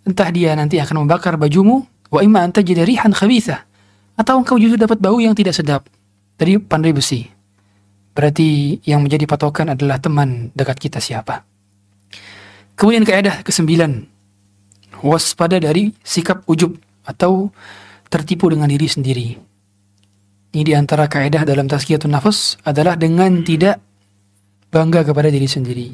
Entah 0.08 0.30
dia 0.32 0.56
nanti 0.56 0.80
akan 0.80 1.04
membakar 1.04 1.36
bajumu. 1.36 1.84
Wa 2.08 2.24
imma 2.24 2.46
anta 2.46 2.64
jadi 2.64 2.88
rihan 2.88 3.12
khabitha. 3.12 3.68
Atau 4.16 4.40
engkau 4.40 4.56
justru 4.56 4.80
dapat 4.80 5.04
bau 5.04 5.20
yang 5.20 5.36
tidak 5.36 5.56
sedap. 5.56 5.84
Dari 6.40 6.56
pandai 6.60 6.96
besi. 6.96 7.28
Berarti 8.16 8.80
yang 8.88 9.04
menjadi 9.04 9.28
patokan 9.28 9.76
adalah 9.76 10.00
teman 10.00 10.56
dekat 10.56 10.80
kita 10.80 11.04
siapa. 11.04 11.44
Kemudian 12.80 13.04
kaidah 13.04 13.44
kesembilan. 13.44 14.15
Waspada 15.04 15.60
dari 15.60 15.92
sikap 16.04 16.46
ujub 16.48 16.78
atau 17.04 17.52
tertipu 18.08 18.48
dengan 18.48 18.70
diri 18.70 18.88
sendiri. 18.88 19.28
Ini 20.56 20.64
di 20.64 20.72
antara 20.72 21.12
kaidah 21.12 21.44
dalam 21.44 21.68
tazkiyatun 21.68 22.16
nafas 22.16 22.56
adalah 22.64 22.96
dengan 22.96 23.44
tidak 23.44 23.84
bangga 24.72 25.04
kepada 25.04 25.28
diri 25.28 25.48
sendiri. 25.52 25.88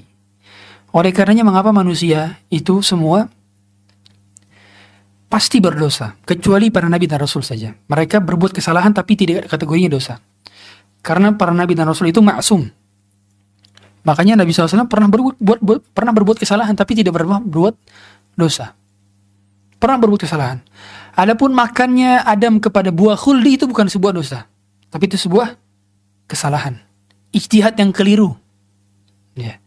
Oleh 0.93 1.09
karenanya 1.15 1.47
mengapa 1.47 1.73
manusia 1.73 2.37
itu 2.53 2.83
semua 2.85 3.25
pasti 5.31 5.63
berdosa, 5.63 6.19
kecuali 6.27 6.69
para 6.69 6.91
nabi 6.91 7.07
dan 7.07 7.23
rasul 7.23 7.41
saja. 7.41 7.71
Mereka 7.73 8.19
berbuat 8.21 8.51
kesalahan 8.53 8.91
tapi 8.91 9.15
tidak 9.15 9.47
kategorinya 9.47 9.97
dosa. 9.97 10.19
Karena 11.01 11.33
para 11.33 11.55
nabi 11.55 11.73
dan 11.73 11.89
rasul 11.89 12.11
itu 12.11 12.21
maksum. 12.21 12.69
Makanya 14.01 14.33
Nabi 14.33 14.49
SAW 14.49 14.89
pernah 14.89 15.05
berbuat, 15.05 15.37
buat, 15.37 15.59
buat, 15.61 15.79
pernah 15.93 16.09
berbuat 16.09 16.41
kesalahan 16.41 16.73
tapi 16.73 16.97
tidak 16.97 17.21
berbuat 17.21 17.77
dosa. 18.33 18.73
Pernah 19.81 19.97
berbuat 19.97 20.21
kesalahan. 20.21 20.61
Adapun 21.17 21.57
makannya 21.57 22.21
Adam 22.21 22.61
kepada 22.61 22.93
buah 22.93 23.17
khuldi 23.17 23.57
itu 23.57 23.65
bukan 23.65 23.89
sebuah 23.89 24.13
dosa. 24.13 24.45
Tapi 24.93 25.09
itu 25.09 25.17
sebuah 25.17 25.57
kesalahan. 26.29 26.77
Ijtihad 27.33 27.73
yang 27.81 27.89
keliru. 27.89 28.37
Ya. 29.33 29.57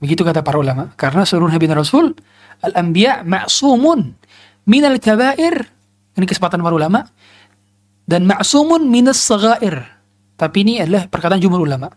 Begitu 0.00 0.24
kata 0.24 0.40
para 0.40 0.56
ulama. 0.56 0.96
Karena 0.96 1.28
seluruh 1.28 1.52
Nabi 1.52 1.68
dan 1.68 1.76
Rasul, 1.76 2.16
al-anbiya 2.64 3.20
ma'sumun 3.20 4.16
minal 4.64 4.96
kabair. 4.96 5.68
Ini 6.16 6.24
kesempatan 6.24 6.64
para 6.64 6.72
ulama. 6.72 7.04
Dan 8.08 8.24
ma'sumun 8.24 8.88
minas 8.88 9.20
sagair. 9.20 9.84
Tapi 10.40 10.56
ini 10.64 10.80
adalah 10.80 11.06
perkataan 11.06 11.38
jumhur 11.38 11.62
ulama. 11.62 11.92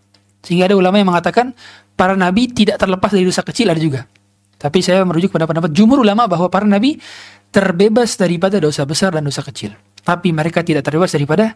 Sehingga 0.45 0.69
ada 0.69 0.75
ulama 0.77 0.99
yang 0.99 1.09
mengatakan 1.09 1.51
para 1.97 2.13
nabi 2.13 2.47
tidak 2.53 2.77
terlepas 2.77 3.09
dari 3.09 3.25
dosa 3.25 3.41
kecil 3.41 3.73
ada 3.73 3.81
juga. 3.81 4.05
Tapi 4.57 4.81
saya 4.81 5.05
merujuk 5.05 5.29
pada 5.33 5.45
pendapat 5.45 5.69
jumhur 5.73 6.01
ulama 6.01 6.25
bahwa 6.25 6.49
para 6.49 6.65
nabi 6.65 6.97
terbebas 7.51 8.15
daripada 8.19 8.59
dosa 8.59 8.83
besar 8.83 9.15
dan 9.15 9.23
dosa 9.23 9.41
kecil. 9.43 9.73
Tapi 10.03 10.31
mereka 10.31 10.63
tidak 10.63 10.87
terbebas 10.87 11.11
daripada 11.11 11.55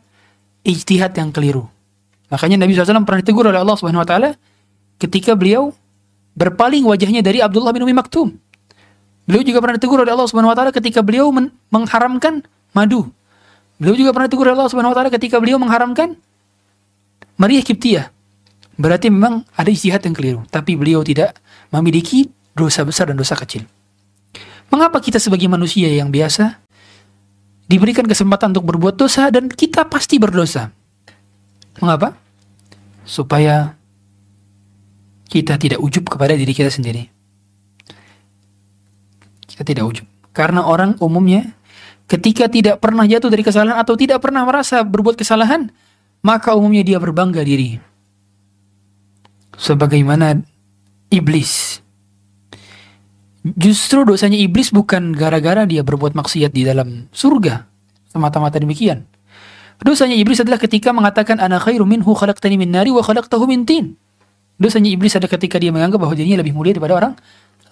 ijtihad 0.65 1.15
yang 1.15 1.31
keliru. 1.31 1.67
Makanya 2.31 2.63
Nabi 2.63 2.75
SAW 2.75 3.03
pernah 3.03 3.19
ditegur 3.19 3.47
oleh 3.47 3.59
Allah 3.59 3.75
Subhanahu 3.75 4.03
Wa 4.03 4.07
Taala 4.07 4.29
ketika 4.99 5.35
beliau 5.35 5.75
berpaling 6.35 6.87
wajahnya 6.87 7.19
dari 7.19 7.43
Abdullah 7.43 7.75
bin 7.75 7.83
Umi 7.83 7.91
Maktum. 7.91 8.31
Beliau 9.27 9.43
juga 9.43 9.59
pernah 9.59 9.75
ditegur 9.75 9.99
oleh 9.99 10.11
Allah 10.15 10.27
Subhanahu 10.31 10.51
Wa 10.51 10.57
Taala 10.57 10.71
ketika 10.71 11.03
beliau 11.03 11.27
mengharamkan 11.71 12.43
madu. 12.71 13.11
Beliau 13.79 13.95
juga 13.99 14.11
pernah 14.15 14.27
ditegur 14.31 14.47
oleh 14.47 14.55
Allah 14.55 14.71
Subhanahu 14.71 14.95
Wa 14.95 14.97
Taala 14.99 15.11
ketika 15.11 15.37
beliau 15.43 15.59
mengharamkan 15.59 16.15
Maria 17.35 17.61
Kiptiah. 17.65 18.07
Berarti 18.79 19.11
memang 19.11 19.43
ada 19.53 19.69
ijtihad 19.69 20.01
yang 20.07 20.15
keliru, 20.15 20.39
tapi 20.47 20.79
beliau 20.79 21.03
tidak 21.03 21.37
memiliki 21.69 22.31
dosa 22.55 22.81
besar 22.87 23.11
dan 23.11 23.19
dosa 23.19 23.35
kecil. 23.37 23.67
Mengapa 24.71 25.03
kita 25.03 25.19
sebagai 25.19 25.51
manusia 25.51 25.91
yang 25.91 26.07
biasa 26.09 26.63
diberikan 27.67 28.07
kesempatan 28.07 28.55
untuk 28.55 28.71
berbuat 28.71 28.95
dosa 28.95 29.27
dan 29.27 29.51
kita 29.51 29.83
pasti 29.91 30.15
berdosa? 30.15 30.71
Mengapa? 31.83 32.15
Supaya 33.03 33.75
kita 35.27 35.59
tidak 35.59 35.79
ujub 35.83 36.07
kepada 36.07 36.35
diri 36.35 36.55
kita 36.55 36.71
sendiri. 36.71 37.07
Kita 39.47 39.67
tidak 39.67 39.83
ujub. 39.87 40.07
Karena 40.31 40.63
orang 40.63 40.95
umumnya 41.03 41.51
ketika 42.07 42.47
tidak 42.47 42.79
pernah 42.79 43.03
jatuh 43.07 43.31
dari 43.31 43.43
kesalahan 43.43 43.79
atau 43.79 43.95
tidak 43.99 44.23
pernah 44.23 44.43
merasa 44.47 44.83
berbuat 44.83 45.19
kesalahan, 45.19 45.71
maka 46.23 46.55
umumnya 46.55 46.83
dia 46.83 46.99
berbangga 46.99 47.43
diri. 47.43 47.79
Sebagaimana 49.55 50.39
iblis. 51.11 51.83
Justru 53.41 54.05
dosanya 54.05 54.37
iblis 54.37 54.69
bukan 54.69 55.17
gara-gara 55.17 55.65
dia 55.65 55.81
berbuat 55.81 56.13
maksiat 56.13 56.53
di 56.53 56.61
dalam 56.61 57.09
surga. 57.09 57.65
Semata-mata 58.13 58.61
demikian. 58.61 59.01
Dosanya 59.81 60.13
iblis 60.13 60.37
adalah 60.37 60.61
ketika 60.61 60.93
mengatakan 60.93 61.41
ana 61.41 61.57
khairu 61.57 61.89
minhu 61.89 62.13
khalaqtani 62.13 62.53
min 62.53 62.69
nari 62.69 62.93
wa 62.93 63.01
khalaqtahu 63.01 63.49
min 63.49 63.65
tin. 63.65 63.97
Dosanya 64.61 64.93
iblis 64.93 65.17
adalah 65.17 65.33
ketika 65.33 65.57
dia 65.57 65.73
menganggap 65.73 66.05
bahwa 66.05 66.13
dirinya 66.13 66.45
lebih 66.45 66.53
mulia 66.53 66.77
daripada 66.77 67.01
orang 67.01 67.13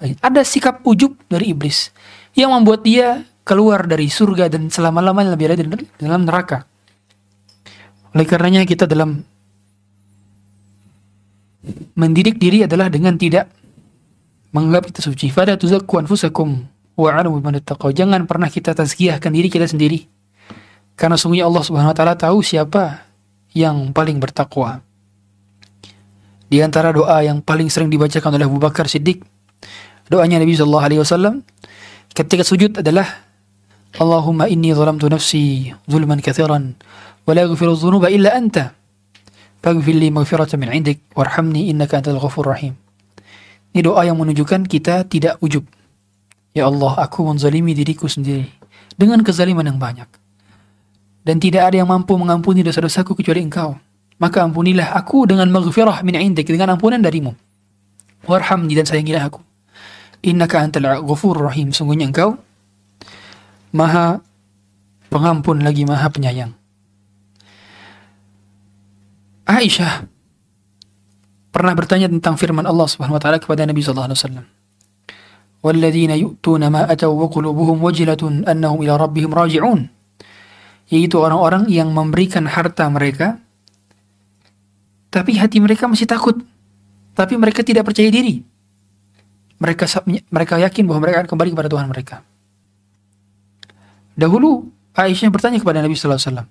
lain. 0.01 0.17
Ada 0.17 0.41
sikap 0.41 0.81
ujub 0.81 1.13
dari 1.29 1.53
iblis 1.53 1.93
yang 2.33 2.49
membuat 2.49 2.81
dia 2.81 3.21
keluar 3.45 3.85
dari 3.85 4.09
surga 4.09 4.49
dan 4.49 4.73
selama-lamanya 4.73 5.37
lebih 5.37 5.53
ada 5.53 5.61
di 5.61 5.69
dalam 6.01 6.25
neraka. 6.25 6.65
Oleh 8.17 8.25
karenanya 8.25 8.65
kita 8.65 8.89
dalam 8.89 9.21
mendidik 11.93 12.41
diri 12.41 12.65
adalah 12.65 12.89
dengan 12.89 13.13
tidak 13.21 13.53
menganggap 14.53 14.89
kita 14.89 15.01
suci. 15.05 15.29
Fala 15.29 15.55
tuzakku 15.55 15.99
anfusakum 15.99 16.65
wa 16.99 17.09
alamu 17.13 17.39
biman 17.39 17.61
Jangan 17.93 18.25
pernah 18.25 18.49
kita 18.51 18.75
tazkiyahkan 18.75 19.31
diri 19.31 19.47
kita 19.47 19.69
sendiri. 19.69 20.09
Karena 20.99 21.15
sungguhnya 21.15 21.47
Allah 21.47 21.63
Subhanahu 21.63 21.95
wa 21.95 21.97
taala 21.97 22.19
tahu 22.19 22.43
siapa 22.43 23.07
yang 23.55 23.95
paling 23.95 24.19
bertakwa. 24.19 24.83
Di 26.49 26.59
antara 26.59 26.91
doa 26.91 27.21
yang 27.23 27.39
paling 27.39 27.69
sering 27.71 27.87
dibacakan 27.93 28.35
oleh 28.35 28.49
Abu 28.49 28.59
Bakar 28.59 28.89
Siddiq, 28.89 29.21
doanya 30.09 30.41
Nabi 30.41 30.57
sallallahu 30.57 30.85
alaihi 30.85 31.01
wasallam 31.01 31.45
ketika 32.11 32.41
sujud 32.41 32.81
adalah 32.81 33.05
Allahumma 34.01 34.49
inni 34.49 34.73
zalamtu 34.73 35.07
nafsi 35.07 35.71
zulman 35.87 36.19
katsiran 36.19 36.73
wa 37.23 37.31
la 37.31 37.45
yaghfiru 37.45 37.77
dhunuba 37.77 38.11
illa 38.11 38.33
anta. 38.35 38.75
Faghfir 39.59 39.95
li 39.95 40.07
min 40.11 40.69
'indik 40.71 41.03
warhamni 41.15 41.67
innaka 41.71 41.99
antal 41.99 42.19
ghafurur 42.19 42.55
rahim. 42.55 42.79
Ini 43.69 43.85
doa 43.85 44.01
yang 44.01 44.17
menunjukkan 44.17 44.65
kita 44.65 45.05
tidak 45.05 45.37
ujub. 45.39 45.61
Ya 46.57 46.65
Allah, 46.65 46.97
aku 47.05 47.21
menzalimi 47.21 47.77
diriku 47.77 48.09
sendiri 48.09 48.49
dengan 48.97 49.21
kezaliman 49.21 49.63
yang 49.63 49.77
banyak. 49.77 50.09
Dan 51.21 51.37
tidak 51.37 51.69
ada 51.69 51.77
yang 51.77 51.89
mampu 51.89 52.17
mengampuni 52.17 52.65
dosa-dosaku 52.65 53.13
kecuali 53.13 53.45
engkau. 53.45 53.77
Maka 54.19 54.43
ampunilah 54.43 54.97
aku 54.97 55.29
dengan 55.29 55.47
maghfirah 55.53 56.01
min 56.01 56.17
indik, 56.17 56.49
dengan 56.49 56.73
ampunan 56.75 56.99
darimu. 56.99 57.31
Warhamni 58.25 58.73
dan 58.73 58.83
sayangilah 58.89 59.29
aku. 59.29 59.39
Innaka 60.25 60.59
antal 60.59 61.05
ghafur 61.05 61.37
rahim. 61.37 61.71
Sungguhnya 61.71 62.09
engkau 62.09 62.35
maha 63.69 64.21
pengampun 65.13 65.61
lagi 65.61 65.85
maha 65.85 66.09
penyayang. 66.09 66.53
Aisyah 69.49 70.08
pernah 71.49 71.73
bertanya 71.73 72.07
tentang 72.09 72.37
firman 72.37 72.65
Allah 72.65 72.85
Subhanahu 72.85 73.17
wa 73.17 73.21
taala 73.21 73.37
kepada 73.41 73.65
Nabi 73.65 73.81
sallallahu 73.81 74.09
alaihi 74.13 74.19
wasallam. 74.21 74.45
"Walladzina 75.65 76.15
yu'tuna 76.15 76.69
ma 76.69 76.85
ataw 76.85 77.09
wa 77.09 77.27
qulubuhum 77.27 77.81
wajilatun 77.81 78.45
annahum 78.45 78.81
ila 78.85 79.01
rabbihim 79.01 79.33
raji'un." 79.33 79.89
Yaitu 80.89 81.21
orang-orang 81.21 81.69
yang 81.69 81.93
memberikan 81.93 82.49
harta 82.49 82.89
mereka 82.89 83.37
tapi 85.09 85.37
hati 85.37 85.57
mereka 85.57 85.89
masih 85.89 86.05
takut. 86.05 86.37
Tapi 87.17 87.33
mereka 87.35 87.65
tidak 87.65 87.89
percaya 87.89 88.07
diri. 88.13 88.45
Mereka 89.59 90.05
mereka 90.31 90.55
yakin 90.55 90.87
bahwa 90.87 90.99
mereka 91.03 91.25
akan 91.25 91.29
kembali 91.35 91.49
kepada 91.51 91.69
Tuhan 91.69 91.87
mereka. 91.89 92.15
Dahulu 94.15 94.71
Aisyah 94.95 95.27
bertanya 95.33 95.59
kepada 95.59 95.83
Nabi 95.83 95.95
sallallahu 95.95 96.19
alaihi 96.19 96.31
wasallam, 96.31 96.47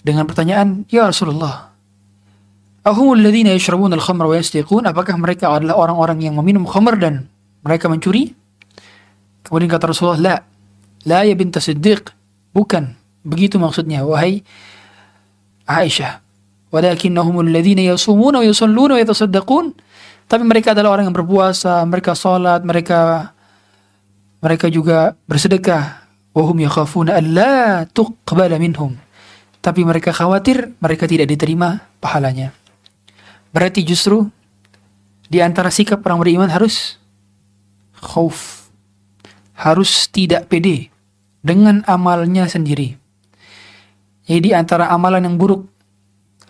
dengan 0.00 0.24
pertanyaan, 0.24 0.68
"Ya 0.88 1.08
Rasulullah, 1.08 1.75
ahumul 2.86 3.18
ladzina 3.18 3.50
yashrabuna 3.50 3.98
al-khamra 3.98 4.30
wa 4.30 4.36
yastiqun?" 4.38 4.86
Apakah 4.86 5.18
mereka 5.18 5.50
adalah 5.50 5.74
orang-orang 5.74 6.22
yang 6.22 6.38
meminum 6.38 6.62
khamr 6.62 6.94
dan 6.96 7.26
mereka 7.66 7.90
mencuri? 7.90 8.30
Kemudian 9.42 9.66
kata 9.66 9.90
Rasulullah, 9.90 10.22
"La, 10.22 10.34
la 11.02 11.26
ya 11.26 11.34
bint 11.34 11.58
Siddiq." 11.58 12.14
Bukan, 12.54 12.94
begitu 13.26 13.58
maksudnya 13.58 14.06
wahai 14.06 14.46
Aisyah. 15.66 16.22
Walakinnahum 16.70 17.42
ladzina 17.50 17.82
yasumuna 17.82 18.40
wa 18.40 18.46
yusalluna 18.46 18.94
wa 18.94 19.00
yatasaddaqun. 19.02 19.74
Tapi 20.26 20.42
mereka 20.42 20.74
adalah 20.74 20.98
orang 20.98 21.10
yang 21.10 21.16
berpuasa, 21.16 21.82
mereka 21.86 22.14
salat, 22.14 22.62
mereka 22.62 23.30
mereka 24.42 24.66
juga 24.70 25.14
bersedekah. 25.26 26.06
Wahum 26.34 26.58
yakhafuna 26.62 27.18
an 27.18 27.24
la 27.34 27.84
tuqbala 27.90 28.60
minhum 28.60 28.94
tapi 29.66 29.82
mereka 29.82 30.14
khawatir 30.14 30.78
mereka 30.78 31.10
tidak 31.10 31.26
diterima 31.26 31.82
pahalanya. 31.98 32.54
Berarti 33.56 33.80
justru 33.88 34.28
di 35.32 35.40
antara 35.40 35.72
sikap 35.72 36.04
orang 36.04 36.20
beriman 36.20 36.52
harus 36.52 37.00
khauf. 37.96 38.68
Harus 39.56 40.12
tidak 40.12 40.52
pede 40.52 40.92
dengan 41.40 41.80
amalnya 41.88 42.44
sendiri. 42.44 43.00
Jadi 44.28 44.52
antara 44.52 44.92
amalan 44.92 45.24
yang 45.24 45.40
buruk 45.40 45.64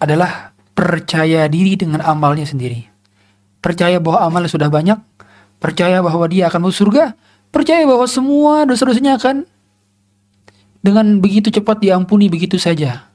adalah 0.03 0.51
percaya 0.75 1.47
diri 1.47 1.79
dengan 1.79 2.03
amalnya 2.03 2.43
sendiri. 2.43 2.91
Percaya 3.63 4.03
bahwa 4.03 4.27
amalnya 4.27 4.51
sudah 4.51 4.67
banyak, 4.67 4.99
percaya 5.63 6.03
bahwa 6.03 6.27
dia 6.27 6.51
akan 6.51 6.67
masuk 6.67 6.91
surga, 6.91 7.15
percaya 7.55 7.87
bahwa 7.87 8.03
semua 8.11 8.67
dosa-dosanya 8.67 9.15
akan 9.23 9.47
dengan 10.83 11.23
begitu 11.23 11.55
cepat 11.55 11.79
diampuni 11.79 12.27
begitu 12.27 12.59
saja. 12.59 13.07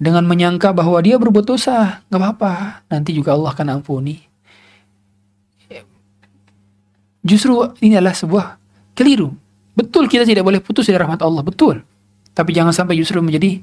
Dengan 0.00 0.24
menyangka 0.26 0.72
bahwa 0.72 0.98
dia 1.04 1.20
berbuat 1.20 1.46
dosa, 1.46 2.02
nggak 2.08 2.20
apa-apa, 2.20 2.52
nanti 2.88 3.12
juga 3.12 3.36
Allah 3.36 3.52
akan 3.52 3.80
ampuni. 3.80 4.18
Justru 7.22 7.54
ini 7.84 7.94
adalah 7.94 8.16
sebuah 8.18 8.58
keliru. 8.98 9.30
Betul 9.78 10.10
kita 10.10 10.26
tidak 10.26 10.42
boleh 10.42 10.58
putus 10.58 10.90
dari 10.90 10.98
rahmat 10.98 11.22
Allah, 11.22 11.46
betul. 11.46 11.86
Tapi 12.34 12.50
jangan 12.50 12.74
sampai 12.74 12.98
justru 12.98 13.22
menjadi 13.22 13.62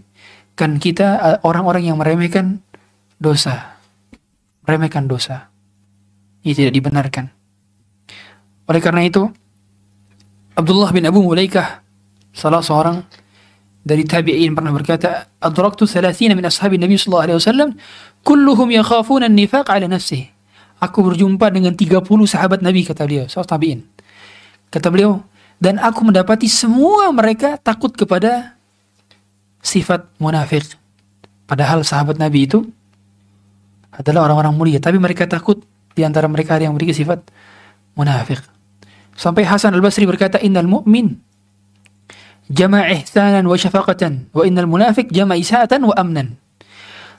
kan 0.55 0.79
kita 0.79 1.39
orang-orang 1.43 1.91
yang 1.91 1.99
meremehkan 1.99 2.63
dosa. 3.19 3.75
Meremehkan 4.63 5.11
dosa. 5.11 5.51
Ini 6.39 6.55
tidak 6.55 6.73
dibenarkan. 6.77 7.25
Oleh 8.71 8.79
karena 8.79 9.03
itu, 9.03 9.27
Abdullah 10.55 10.95
bin 10.95 11.03
Abu 11.03 11.19
Mulaikah, 11.19 11.83
salah 12.31 12.63
seorang 12.63 13.03
dari 13.79 14.03
tabi'in 14.03 14.51
pernah 14.51 14.75
berkata, 14.75 15.31
"Adraktu 15.39 15.87
30 15.87 16.35
min 16.35 16.43
ashabi 16.43 16.75
Nabi 16.75 16.99
sallallahu 16.99 17.25
alaihi 17.25 17.37
wasallam, 17.39 17.69
kulluhum 18.27 18.67
yakhafuna 18.75 19.31
an-nifaq 19.31 19.71
'ala 19.71 19.87
nafsihi." 19.87 20.35
Aku 20.79 21.03
berjumpa 21.03 21.51
dengan 21.51 21.75
30 21.75 22.23
sahabat 22.23 22.63
Nabi 22.63 22.87
kata 22.87 23.03
beliau, 23.03 23.27
sahabat 23.27 23.51
tabi'in. 23.51 23.83
Kata 24.71 24.87
beliau, 24.87 25.19
dan 25.59 25.75
aku 25.75 26.07
mendapati 26.07 26.47
semua 26.47 27.11
mereka 27.11 27.59
takut 27.59 27.91
kepada 27.91 28.55
sifat 29.59 30.07
munafik. 30.15 30.63
Padahal 31.43 31.83
sahabat 31.83 32.15
Nabi 32.15 32.47
itu 32.47 32.63
adalah 33.91 34.31
orang-orang 34.31 34.55
mulia, 34.55 34.79
tapi 34.79 34.95
mereka 34.95 35.27
takut 35.27 35.59
di 35.91 36.07
antara 36.07 36.31
mereka 36.31 36.55
ada 36.55 36.67
yang 36.67 36.75
memiliki 36.75 36.95
sifat 36.95 37.27
munafik. 37.91 38.39
Sampai 39.19 39.43
Hasan 39.43 39.75
Al-Basri 39.75 40.07
berkata, 40.07 40.39
"Innal 40.39 40.71
mu'min 40.71 41.19
jama' 42.49 42.89
ihsanan 42.97 43.45
wa 43.45 43.55
syafaqatan 43.55 44.33
wa 44.33 44.43
innal 44.43 44.67
munafik 44.67 45.13
jama' 45.13 45.37
isa'atan 45.37 45.85
wa 45.85 45.95
amnan." 45.95 46.35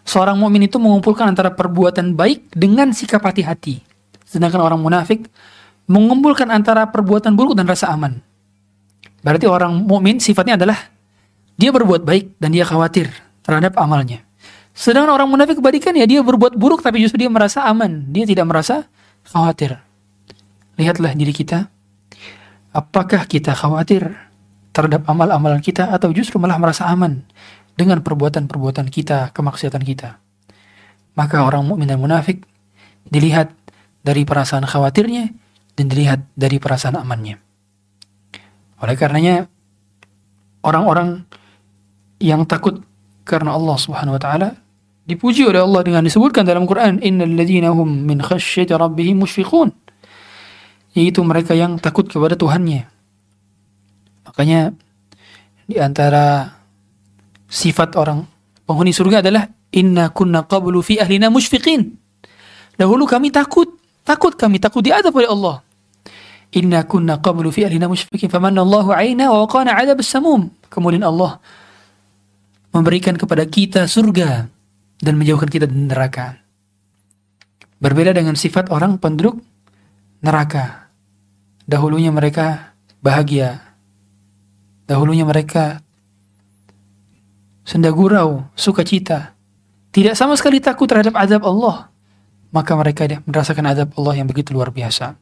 Seorang 0.05 0.37
mukmin 0.37 0.67
itu 0.67 0.81
mengumpulkan 0.81 1.31
antara 1.31 1.55
perbuatan 1.55 2.17
baik 2.19 2.51
dengan 2.57 2.91
sikap 2.91 3.23
hati-hati. 3.23 3.85
Sedangkan 4.25 4.63
orang 4.63 4.81
munafik 4.81 5.29
mengumpulkan 5.91 6.49
antara 6.51 6.87
perbuatan 6.89 7.35
buruk 7.35 7.59
dan 7.59 7.67
rasa 7.67 7.91
aman. 7.91 8.23
Berarti 9.21 9.45
orang 9.51 9.85
mukmin 9.85 10.23
sifatnya 10.23 10.57
adalah 10.57 10.79
dia 11.59 11.71
berbuat 11.75 12.07
baik 12.07 12.41
dan 12.41 12.55
dia 12.55 12.65
khawatir 12.65 13.13
terhadap 13.45 13.77
amalnya. 13.77 14.25
Sedangkan 14.73 15.13
orang 15.13 15.29
munafik 15.29 15.61
kebalikan 15.61 15.93
ya 15.93 16.07
dia 16.09 16.25
berbuat 16.25 16.57
buruk 16.57 16.81
tapi 16.81 17.03
justru 17.05 17.27
dia 17.27 17.29
merasa 17.29 17.67
aman, 17.69 18.09
dia 18.09 18.25
tidak 18.25 18.49
merasa 18.49 18.89
khawatir. 19.29 19.77
Lihatlah 20.81 21.13
diri 21.13 21.35
kita. 21.37 21.69
Apakah 22.73 23.27
kita 23.27 23.53
khawatir 23.53 24.30
terhadap 24.71 25.07
amal-amalan 25.07 25.59
kita 25.63 25.91
atau 25.91 26.11
justru 26.15 26.39
malah 26.39 26.59
merasa 26.59 26.87
aman 26.87 27.23
dengan 27.75 28.03
perbuatan-perbuatan 28.03 28.87
kita, 28.91 29.35
kemaksiatan 29.35 29.83
kita? 29.83 30.19
Maka 31.19 31.43
orang 31.43 31.67
mukmin 31.67 31.91
dan 31.91 31.99
munafik 31.99 32.47
dilihat 33.09 33.51
dari 34.01 34.25
perasaan 34.25 34.65
khawatirnya 34.65 35.29
dan 35.75 35.85
dilihat 35.91 36.21
dari 36.37 36.57
perasaan 36.57 36.97
amannya. 36.97 37.37
Oleh 38.81 38.97
karenanya 38.97 39.45
orang-orang 40.65 41.25
yang 42.21 42.45
takut 42.45 42.81
karena 43.25 43.57
Allah 43.57 43.77
Subhanahu 43.77 44.17
wa 44.17 44.23
taala 44.23 44.49
dipuji 45.09 45.49
oleh 45.49 45.61
Allah 45.65 45.81
dengan 45.83 46.05
disebutkan 46.05 46.45
dalam 46.45 46.69
Quran 46.69 47.01
innal 47.01 47.33
min 47.87 48.19
khasyati 48.21 48.77
rabbihim 48.77 49.25
mushfiqun 49.25 49.73
yaitu 50.93 51.23
mereka 51.25 51.57
yang 51.57 51.81
takut 51.81 52.07
kepada 52.07 52.37
Tuhannya 52.37 53.00
makanya 54.41 54.73
di 55.69 55.77
antara 55.77 56.49
sifat 57.45 57.93
orang 58.01 58.25
penghuni 58.65 58.97
surga 58.97 59.21
adalah 59.21 59.45
inna 59.77 60.09
kunna 60.17 60.49
qablu 60.49 60.81
fi 60.81 60.97
ahlina 60.97 61.29
mushfiqin 61.29 61.93
dahulu 62.81 63.05
kami 63.05 63.29
takut 63.29 63.69
takut 64.01 64.33
kami 64.33 64.57
takut 64.57 64.81
diadab 64.81 65.13
oleh 65.13 65.29
Allah 65.29 65.61
inna 66.57 66.89
kunna 66.89 67.21
qablu 67.21 67.53
fi 67.53 67.69
ahlina 67.69 67.85
mushfiqin 67.85 68.33
famanna 68.33 68.65
Allahu 68.65 68.97
aina 68.97 69.29
wa 69.29 69.45
waqana 69.45 69.77
'adab 69.77 70.01
as-samum 70.01 70.49
kemudian 70.73 71.05
Allah 71.05 71.37
memberikan 72.73 73.19
kepada 73.19 73.45
kita 73.45 73.85
surga 73.85 74.47
dan 75.01 75.15
menjauhkan 75.17 75.51
kita 75.51 75.67
dari 75.67 75.87
neraka. 75.91 76.39
Berbeda 77.81 78.13
dengan 78.13 78.37
sifat 78.37 78.69
orang 78.69 79.01
penduduk 79.01 79.41
neraka. 80.21 80.93
Dahulunya 81.65 82.13
mereka 82.13 82.77
bahagia. 83.01 83.70
Dahulunya 84.91 85.23
mereka 85.23 85.79
senda 87.63 87.95
gurau, 87.95 88.51
sukacita. 88.59 89.39
Tidak 89.95 90.19
sama 90.19 90.35
sekali 90.35 90.59
takut 90.59 90.91
terhadap 90.91 91.15
azab 91.15 91.47
Allah. 91.47 91.95
Maka 92.51 92.75
mereka 92.75 93.07
merasakan 93.23 93.71
azab 93.71 93.95
Allah 93.95 94.19
yang 94.19 94.27
begitu 94.27 94.51
luar 94.51 94.75
biasa. 94.75 95.15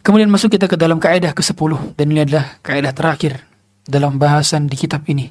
Kemudian 0.00 0.32
masuk 0.32 0.56
kita 0.56 0.64
ke 0.64 0.80
dalam 0.80 0.96
kaidah 0.96 1.36
ke-10 1.36 1.92
dan 2.00 2.06
ini 2.08 2.24
adalah 2.24 2.56
kaidah 2.64 2.96
terakhir 2.96 3.44
dalam 3.84 4.16
bahasan 4.16 4.64
di 4.64 4.80
kitab 4.80 5.04
ini 5.12 5.28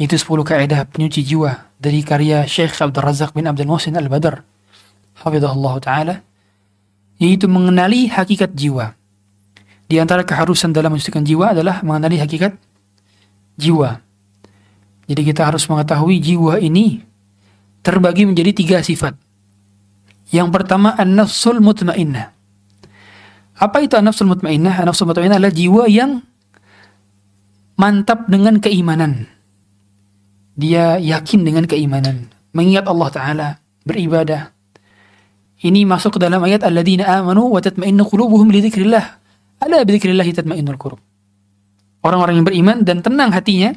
itu 0.00 0.16
10 0.16 0.40
kaidah 0.46 0.88
penyuci 0.88 1.20
jiwa 1.20 1.68
dari 1.76 2.00
karya 2.00 2.48
Syekh 2.48 2.80
Abdul 2.80 3.04
Razak 3.04 3.36
bin 3.36 3.44
Abdul 3.44 3.68
Muhsin 3.68 3.92
Al-Badr. 3.98 4.40
Hafizahullah 5.20 5.74
Ta'ala. 5.84 6.14
Yaitu 7.20 7.46
mengenali 7.46 8.08
hakikat 8.08 8.56
jiwa. 8.56 8.96
Di 9.92 10.00
antara 10.00 10.24
keharusan 10.24 10.72
dalam 10.72 10.96
mensucikan 10.96 11.20
jiwa 11.20 11.52
adalah 11.52 11.84
mengenali 11.84 12.16
hakikat 12.16 12.56
jiwa. 13.60 14.00
Jadi 15.04 15.20
kita 15.20 15.44
harus 15.44 15.68
mengetahui 15.68 16.16
jiwa 16.16 16.56
ini 16.56 17.04
terbagi 17.84 18.24
menjadi 18.24 18.56
tiga 18.56 18.80
sifat. 18.80 19.12
Yang 20.32 20.48
pertama 20.48 20.96
an-nafsul 20.96 21.60
mutmainnah. 21.60 22.32
Apa 23.60 23.84
itu 23.84 24.00
an-nafsul 24.00 24.32
mutmainnah? 24.32 24.80
An-nafsul 24.80 25.12
mutmainnah 25.12 25.36
adalah 25.36 25.52
jiwa 25.52 25.84
yang 25.92 26.24
mantap 27.76 28.24
dengan 28.32 28.64
keimanan 28.64 29.28
dia 30.52 31.00
yakin 31.00 31.48
dengan 31.48 31.64
keimanan, 31.64 32.28
mengingat 32.52 32.84
Allah 32.84 33.08
Ta'ala, 33.08 33.48
beribadah. 33.88 34.52
Ini 35.62 35.86
masuk 35.86 36.18
ke 36.18 36.20
dalam 36.20 36.42
ayat 36.42 36.66
alladzina 36.66 37.06
amanu 37.06 37.54
wa 37.54 37.62
tatma'innu 37.62 38.02
qulubuhum 38.04 38.50
li 38.50 38.60
dzikrillah. 38.60 39.21
Ala 39.62 39.86
bi 39.86 39.94
dzikrillah 39.94 40.26
tatma'innul 40.26 40.78
qulub. 40.80 40.98
Orang-orang 42.02 42.42
yang 42.42 42.46
beriman 42.46 42.76
dan 42.82 42.98
tenang 42.98 43.30
hatinya 43.30 43.70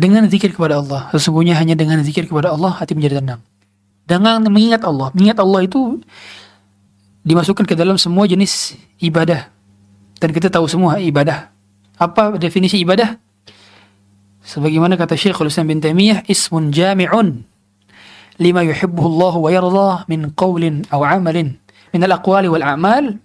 dengan 0.00 0.24
zikir 0.24 0.56
kepada 0.56 0.80
Allah. 0.80 1.12
Sesungguhnya 1.12 1.60
hanya 1.60 1.76
dengan 1.76 2.00
zikir 2.00 2.24
kepada 2.24 2.56
Allah 2.56 2.72
hati 2.80 2.96
menjadi 2.96 3.20
tenang. 3.20 3.44
Dengan 4.08 4.40
mengingat 4.48 4.80
Allah. 4.88 5.12
Mengingat 5.12 5.38
Allah 5.44 5.60
itu 5.68 6.00
dimasukkan 7.28 7.68
ke 7.68 7.76
dalam 7.76 8.00
semua 8.00 8.24
jenis 8.24 8.72
ibadah. 9.04 9.52
Dan 10.16 10.32
kita 10.32 10.48
tahu 10.48 10.64
semua 10.64 10.96
ibadah. 10.96 11.52
Apa 12.00 12.40
definisi 12.40 12.80
ibadah? 12.80 13.20
Sebagaimana 14.40 14.96
kata 14.96 15.20
Syekhul 15.20 15.52
Islam 15.52 15.76
bin 15.76 15.84
Taimiyah, 15.84 16.24
ismun 16.24 16.72
jami'un 16.72 17.44
lima 18.40 18.64
yuhibbuhu 18.64 19.06
Allah 19.20 19.34
wa 19.36 19.48
yarda 19.52 19.90
min 20.08 20.32
qawlin 20.32 20.88
aw 20.88 21.04
amalin 21.04 21.60
min 21.92 22.00
al-aqwali 22.00 22.48
wal 22.48 22.64
a'mal 22.64 23.20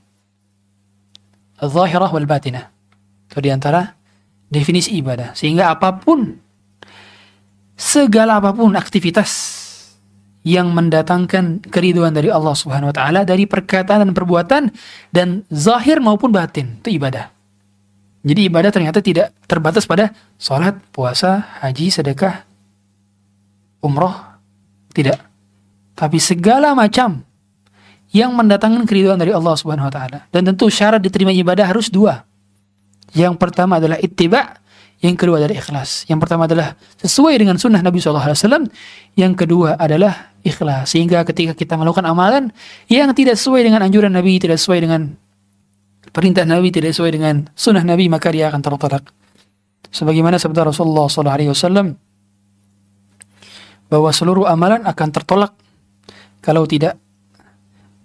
al-zahirah 1.59 2.11
wal 2.11 2.27
batinah. 2.27 2.71
Itu 3.31 3.39
di 3.41 3.49
antara 3.51 3.95
definisi 4.49 4.95
ibadah. 4.99 5.33
Sehingga 5.35 5.71
apa 5.71 5.95
pun 5.95 6.35
segala 7.75 8.39
apa 8.39 8.55
pun 8.55 8.71
aktivitas 8.75 9.61
yang 10.45 10.69
mendatangkan 10.71 11.65
keriduan 11.73 12.13
dari 12.13 12.29
Allah 12.29 12.53
Subhanahu 12.53 12.93
wa 12.93 12.95
taala 12.95 13.25
dari 13.25 13.49
perkataan 13.49 14.05
dan 14.05 14.13
perbuatan 14.13 14.63
dan 15.09 15.41
zahir 15.49 15.97
maupun 15.97 16.29
batin 16.29 16.77
itu 16.85 17.01
ibadah. 17.01 17.33
Jadi 18.25 18.49
ibadah 18.49 18.73
ternyata 18.73 19.05
tidak 19.05 19.33
terbatas 19.45 19.85
pada 19.85 20.09
sholat, 20.41 20.81
puasa, 20.89 21.61
haji, 21.61 21.93
sedekah, 21.93 22.45
umroh. 23.85 24.33
Tidak. 24.95 25.19
Tapi 25.93 26.17
segala 26.17 26.71
macam 26.73 27.21
yang 28.15 28.31
mendatangkan 28.31 28.87
keriduan 28.87 29.19
dari 29.19 29.35
Allah 29.35 29.59
Subhanahu 29.59 29.91
wa 29.91 29.93
taala. 29.93 30.23
Dan 30.31 30.47
tentu 30.47 30.71
syarat 30.71 31.03
diterima 31.03 31.35
ibadah 31.35 31.67
harus 31.67 31.91
dua. 31.91 32.23
Yang 33.11 33.35
pertama 33.35 33.75
adalah 33.83 33.99
ittiba, 33.99 34.55
yang 35.03 35.19
kedua 35.19 35.43
adalah 35.43 35.59
ikhlas. 35.59 36.07
Yang 36.07 36.19
pertama 36.23 36.47
adalah 36.47 36.79
sesuai 37.03 37.35
dengan 37.35 37.59
sunnah 37.59 37.83
Nabi 37.83 37.99
SAW. 37.99 38.71
Yang 39.19 39.33
kedua 39.35 39.75
adalah 39.75 40.31
ikhlas. 40.47 40.95
Sehingga 40.95 41.27
ketika 41.27 41.51
kita 41.51 41.75
melakukan 41.75 42.07
amalan 42.07 42.55
yang 42.87 43.11
tidak 43.11 43.35
sesuai 43.35 43.67
dengan 43.67 43.83
anjuran 43.83 44.15
Nabi, 44.15 44.39
tidak 44.39 44.63
sesuai 44.63 44.79
dengan 44.79 45.11
perintah 46.15 46.47
Nabi 46.47 46.71
tidak 46.71 46.95
sesuai 46.95 47.11
dengan 47.11 47.51
sunnah 47.59 47.83
Nabi 47.83 48.07
maka 48.07 48.31
dia 48.31 48.47
akan 48.47 48.63
tertolak. 48.63 49.03
Sebagaimana 49.91 50.39
sabda 50.39 50.63
Rasulullah 50.71 51.11
SAW 51.11 51.99
bahwa 53.91 54.09
seluruh 54.15 54.47
amalan 54.47 54.87
akan 54.87 55.09
tertolak 55.11 55.51
kalau 56.39 56.63
tidak 56.63 56.95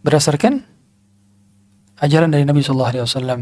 berdasarkan 0.01 0.65
ajaran 2.01 2.33
dari 2.33 2.45
Nabi 2.49 2.65
Sallallahu 2.65 2.91
Alaihi 2.91 3.05
Wasallam. 3.05 3.41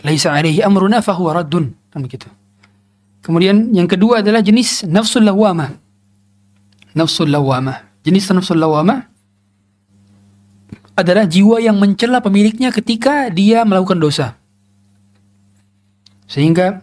Laisa 0.00 0.32
alaihi 0.32 0.64
amruna 0.64 1.04
fahuwa 1.04 1.44
raddun. 1.44 1.76
Kan 1.92 2.00
begitu. 2.00 2.28
Kemudian 3.20 3.76
yang 3.76 3.84
kedua 3.84 4.24
adalah 4.24 4.40
jenis 4.40 4.88
nafsul 4.88 5.28
lawamah. 5.28 5.76
Nafsul 6.96 7.28
lawamah. 7.28 8.00
Jenis 8.00 8.24
nafsul 8.32 8.56
lawamah 8.56 9.04
adalah 10.96 11.28
jiwa 11.28 11.60
yang 11.60 11.76
mencela 11.76 12.24
pemiliknya 12.24 12.72
ketika 12.72 13.28
dia 13.28 13.64
melakukan 13.64 14.00
dosa. 14.00 14.26
Sehingga 16.24 16.80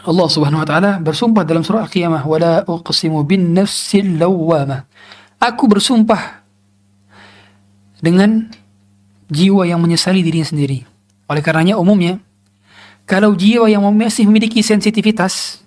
Allah 0.00 0.26
Subhanahu 0.32 0.64
wa 0.64 0.68
taala 0.68 0.90
bersumpah 0.96 1.44
dalam 1.44 1.60
surah 1.60 1.84
Al-Qiyamah, 1.84 2.24
"Wala 2.24 2.64
uqsimu 2.64 3.20
bin 3.22 3.52
nafsil 3.52 4.16
lawamah." 4.16 4.88
Aku 5.38 5.68
bersumpah 5.68 6.39
dengan 8.00 8.48
jiwa 9.30 9.68
yang 9.68 9.78
menyesali 9.78 10.24
dirinya 10.24 10.48
sendiri. 10.48 10.82
Oleh 11.30 11.44
karenanya 11.44 11.78
umumnya 11.78 12.18
kalau 13.06 13.36
jiwa 13.36 13.70
yang 13.70 13.84
masih 13.94 14.26
memiliki 14.26 14.64
sensitivitas 14.64 15.62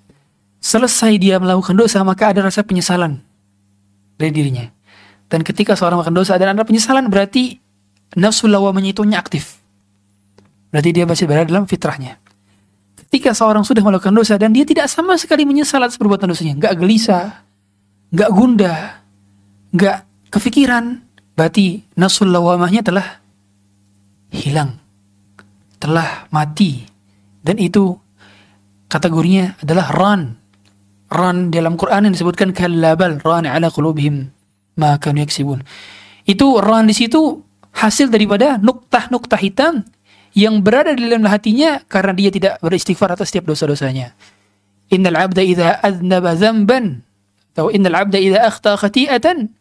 selesai 0.59 1.15
dia 1.21 1.39
melakukan 1.39 1.75
dosa 1.77 2.03
maka 2.03 2.35
ada 2.35 2.43
rasa 2.43 2.65
penyesalan 2.65 3.21
dari 4.19 4.31
dirinya. 4.33 4.67
Dan 5.31 5.41
ketika 5.41 5.73
seorang 5.73 6.01
melakukan 6.01 6.17
dosa 6.17 6.33
dan 6.37 6.53
ada 6.53 6.67
penyesalan 6.67 7.07
berarti 7.09 7.57
nafsu 8.17 8.45
lawamanya 8.45 8.93
itu 8.93 9.01
aktif. 9.15 9.57
Berarti 10.73 10.89
dia 10.89 11.05
masih 11.05 11.29
berada 11.29 11.45
dalam 11.49 11.69
fitrahnya. 11.69 12.17
Ketika 12.97 13.37
seorang 13.37 13.61
sudah 13.61 13.85
melakukan 13.85 14.13
dosa 14.13 14.41
dan 14.41 14.49
dia 14.57 14.65
tidak 14.65 14.89
sama 14.89 15.13
sekali 15.21 15.45
menyesal 15.45 15.85
atas 15.85 16.01
perbuatan 16.01 16.33
dosanya, 16.33 16.57
nggak 16.57 16.73
gelisah, 16.81 17.45
nggak 18.09 18.29
gundah, 18.33 18.79
nggak 19.69 19.97
kefikiran, 20.33 21.02
berarti 21.33 21.83
nasul 21.97 22.29
lawamahnya 22.29 22.85
telah 22.85 23.21
hilang, 24.33 24.77
telah 25.77 26.25
mati, 26.33 26.85
dan 27.45 27.59
itu 27.59 27.93
kategorinya 28.89 29.57
adalah 29.61 29.89
ran. 29.93 30.21
Ran 31.13 31.53
dalam 31.53 31.77
Quran 31.77 32.09
yang 32.09 32.13
disebutkan 32.17 32.57
kalabal 32.57 33.21
ran 33.21 33.45
ala 33.45 33.69
qulubihim 33.69 34.33
ma 34.81 34.97
kanu 34.97 35.21
yaksibun. 35.21 35.61
Itu 36.25 36.57
ran 36.57 36.89
di 36.89 36.95
situ 36.97 37.37
hasil 37.73 38.09
daripada 38.09 38.57
nuktah-nuktah 38.57 39.37
hitam 39.37 39.85
yang 40.33 40.65
berada 40.65 40.97
di 40.97 41.05
dalam 41.05 41.29
hatinya 41.29 41.81
karena 41.85 42.13
dia 42.17 42.29
tidak 42.33 42.57
beristighfar 42.61 43.13
atas 43.13 43.29
setiap 43.29 43.45
dosa-dosanya. 43.45 44.17
Innal 44.89 45.29
abda 45.29 45.41
idza 45.45 45.69
aznaba 45.81 46.33
dzamban 46.33 47.05
atau 47.53 47.69
innal 47.69 48.05
abda 48.05 48.17
idza 48.17 48.39
akhta 48.41 48.73
khati'atan 48.77 49.53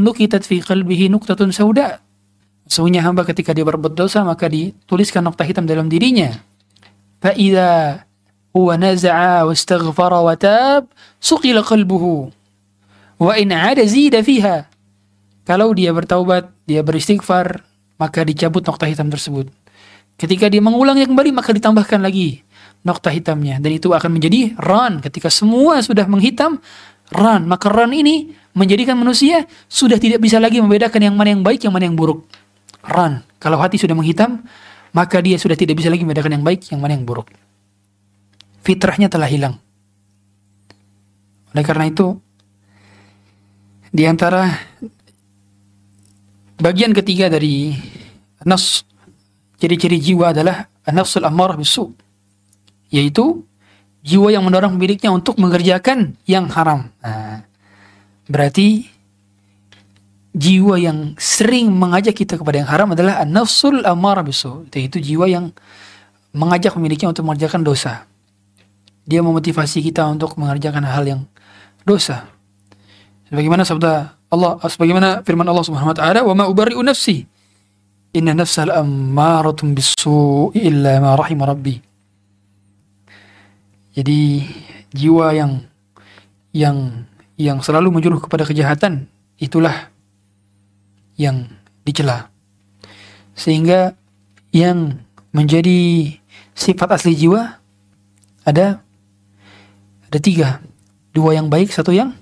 nukitat 0.00 0.42
fi 0.42 0.60
qalbihi 0.60 1.10
nuqtatun 1.10 1.50
sauda. 1.54 2.00
Sesungguhnya 2.64 3.04
hamba 3.04 3.28
ketika 3.28 3.52
dia 3.52 3.62
berbuat 3.62 3.92
dosa 3.92 4.24
maka 4.24 4.48
dituliskan 4.48 5.20
nokta 5.20 5.44
hitam 5.44 5.68
dalam 5.68 5.92
dirinya. 5.92 6.32
Fa 7.20 7.36
idza 7.36 8.04
huwa 8.56 8.74
naza'a 8.80 9.44
wastaghfara 9.44 10.20
wa 10.24 10.34
tab 10.38 10.88
suqila 11.20 11.60
qalbuhu 11.60 12.32
wa 13.20 13.32
in 13.36 13.52
'ada 13.52 13.84
zida 13.84 14.24
fiha. 14.24 14.68
Kalau 15.44 15.76
dia 15.76 15.92
bertaubat, 15.92 16.48
dia 16.64 16.80
beristighfar, 16.80 17.60
maka 18.00 18.24
dicabut 18.24 18.64
nokta 18.64 18.88
hitam 18.88 19.12
tersebut. 19.12 19.52
Ketika 20.16 20.48
dia 20.48 20.64
mengulangnya 20.64 21.04
kembali 21.04 21.34
maka 21.36 21.52
ditambahkan 21.52 22.00
lagi 22.00 22.40
nokta 22.84 23.10
hitamnya 23.10 23.58
dan 23.58 23.72
itu 23.72 23.90
akan 23.90 24.20
menjadi 24.20 24.54
ran 24.60 25.00
ketika 25.00 25.32
semua 25.32 25.80
sudah 25.80 26.04
menghitam 26.04 26.60
ran 27.12 27.44
maka 27.44 27.68
ran 27.68 27.92
ini 27.92 28.32
menjadikan 28.54 28.94
manusia 28.94 29.44
sudah 29.66 29.98
tidak 29.98 30.22
bisa 30.22 30.38
lagi 30.38 30.62
membedakan 30.62 31.10
yang 31.10 31.16
mana 31.18 31.34
yang 31.34 31.42
baik 31.42 31.60
yang 31.66 31.74
mana 31.74 31.84
yang 31.90 31.98
buruk. 31.98 32.24
Ran 32.86 33.26
kalau 33.42 33.60
hati 33.60 33.76
sudah 33.76 33.92
menghitam 33.92 34.40
maka 34.94 35.18
dia 35.18 35.36
sudah 35.36 35.58
tidak 35.58 35.76
bisa 35.82 35.90
lagi 35.90 36.06
membedakan 36.06 36.40
yang 36.40 36.44
baik 36.46 36.70
yang 36.70 36.80
mana 36.80 36.94
yang 36.94 37.04
buruk. 37.04 37.28
Fitrahnya 38.64 39.10
telah 39.12 39.28
hilang. 39.28 39.58
Oleh 41.52 41.64
karena 41.66 41.90
itu 41.90 42.16
di 43.94 44.02
antara 44.08 44.50
bagian 46.58 46.90
ketiga 46.90 47.30
dari 47.30 47.74
nas 48.42 48.82
ciri-ciri 49.58 50.02
jiwa 50.02 50.34
adalah 50.34 50.66
nafsul 50.90 51.22
ammarah 51.22 51.54
bisu 51.54 51.94
yaitu 52.90 53.46
jiwa 54.04 54.28
yang 54.28 54.44
mendorong 54.44 54.76
pemiliknya 54.76 55.08
untuk 55.08 55.40
mengerjakan 55.40 56.12
yang 56.28 56.44
haram. 56.52 56.92
Nah, 57.00 57.40
berarti 58.28 58.92
jiwa 60.36 60.76
yang 60.76 61.16
sering 61.16 61.72
mengajak 61.72 62.12
kita 62.12 62.36
kepada 62.36 62.60
yang 62.60 62.68
haram 62.68 62.92
adalah 62.92 63.24
nafsul 63.24 63.80
ammarah 63.86 64.20
bisu 64.20 64.68
yaitu 64.76 65.00
jiwa 65.00 65.24
yang 65.24 65.56
mengajak 66.36 66.76
pemiliknya 66.76 67.08
untuk 67.08 67.24
mengerjakan 67.24 67.64
dosa. 67.64 68.04
Dia 69.08 69.24
memotivasi 69.24 69.80
kita 69.80 70.04
untuk 70.10 70.36
mengerjakan 70.36 70.84
hal 70.84 71.04
yang 71.08 71.22
dosa. 71.88 72.28
Sebagaimana 73.30 73.64
sabda 73.64 74.20
Allah, 74.28 74.58
sebagaimana 74.66 75.22
firman 75.22 75.46
Allah 75.48 75.64
Subhanahu 75.64 75.94
wa 75.94 75.96
taala, 75.96 76.20
"Wa 76.26 76.34
ma 76.36 76.44
ubarri'u 76.50 76.82
nafsi." 76.82 77.24
Inna 78.14 78.34
nafsal 78.34 78.70
ammaratun 78.74 79.74
bisu 79.74 80.50
illa 80.56 80.98
ma 80.98 81.14
rahim 81.14 81.40
rabbi. 81.40 81.93
Jadi 83.94 84.42
jiwa 84.90 85.30
yang 85.34 85.62
yang 86.50 87.06
yang 87.38 87.58
selalu 87.62 87.94
menjuluh 87.94 88.18
kepada 88.18 88.46
kejahatan 88.46 89.06
itulah 89.38 89.90
yang 91.14 91.46
dicela. 91.86 92.30
Sehingga 93.34 93.94
yang 94.54 95.02
menjadi 95.34 96.10
sifat 96.54 96.98
asli 96.98 97.18
jiwa 97.18 97.58
ada 98.46 98.82
ada 100.06 100.18
tiga, 100.22 100.62
dua 101.10 101.34
yang 101.34 101.50
baik, 101.50 101.74
satu 101.74 101.90
yang 101.90 102.14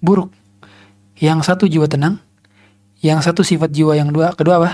buruk. 0.00 0.32
Yang 1.20 1.44
satu 1.48 1.64
jiwa 1.68 1.84
tenang, 1.88 2.20
yang 3.04 3.20
satu 3.20 3.44
sifat 3.44 3.68
jiwa 3.72 3.96
yang 3.96 4.12
dua 4.12 4.32
kedua 4.32 4.60
apa? 4.60 4.72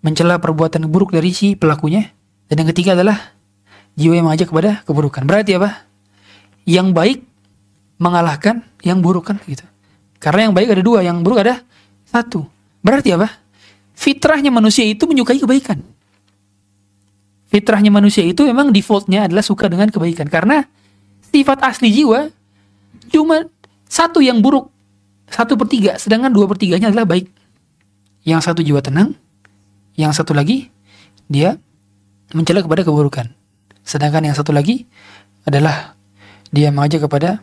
mencela 0.00 0.40
perbuatan 0.40 0.88
buruk 0.88 1.12
dari 1.12 1.30
si 1.34 1.54
pelakunya. 1.54 2.08
Dan 2.48 2.64
yang 2.64 2.68
ketiga 2.72 2.96
adalah 2.96 3.36
jiwa 4.00 4.16
yang 4.16 4.26
mengajak 4.32 4.48
kepada 4.48 4.80
keburukan. 4.88 5.22
Berarti 5.28 5.60
apa? 5.60 5.84
Yang 6.64 6.88
baik 6.96 7.18
mengalahkan 8.00 8.64
yang 8.80 9.04
buruk 9.04 9.28
kan 9.28 9.36
gitu. 9.44 9.62
Karena 10.16 10.48
yang 10.48 10.54
baik 10.56 10.72
ada 10.72 10.80
dua, 10.80 11.04
yang 11.04 11.20
buruk 11.20 11.44
ada 11.44 11.60
satu. 12.08 12.48
Berarti 12.80 13.12
apa? 13.12 13.28
Fitrahnya 13.92 14.48
manusia 14.48 14.88
itu 14.88 15.04
menyukai 15.04 15.36
kebaikan. 15.36 15.84
Fitrahnya 17.52 17.92
manusia 17.92 18.24
itu 18.24 18.48
memang 18.48 18.72
defaultnya 18.72 19.28
adalah 19.28 19.44
suka 19.44 19.68
dengan 19.68 19.92
kebaikan. 19.92 20.32
Karena 20.32 20.64
sifat 21.28 21.60
asli 21.60 21.92
jiwa 21.92 22.32
cuma 23.12 23.44
satu 23.84 24.24
yang 24.24 24.40
buruk. 24.40 24.72
Satu 25.28 25.60
per 25.60 25.68
tiga. 25.68 26.00
Sedangkan 26.00 26.32
dua 26.32 26.48
per 26.48 26.56
tiganya 26.56 26.88
adalah 26.88 27.04
baik. 27.04 27.28
Yang 28.24 28.40
satu 28.48 28.60
jiwa 28.64 28.80
tenang, 28.80 29.16
yang 29.96 30.12
satu 30.12 30.32
lagi 30.32 30.68
dia 31.28 31.56
mencela 32.32 32.60
kepada 32.64 32.84
keburukan. 32.84 33.39
Sedangkan 33.84 34.26
yang 34.26 34.36
satu 34.36 34.54
lagi 34.54 34.86
adalah 35.44 35.96
dia 36.50 36.68
mengajak 36.70 37.06
kepada 37.08 37.42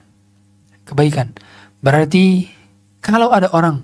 kebaikan. 0.87 1.33
Berarti 1.83 2.47
kalau 3.03 3.31
ada 3.31 3.51
orang 3.53 3.83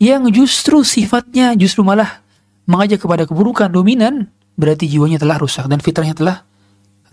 yang 0.00 0.28
justru 0.32 0.80
sifatnya 0.82 1.52
justru 1.54 1.84
malah 1.84 2.24
mengajak 2.64 3.02
kepada 3.02 3.26
keburukan 3.26 3.68
dominan, 3.68 4.30
berarti 4.56 4.86
jiwanya 4.88 5.20
telah 5.20 5.36
rusak 5.36 5.66
dan 5.66 5.82
fitrahnya 5.82 6.16
telah 6.16 6.46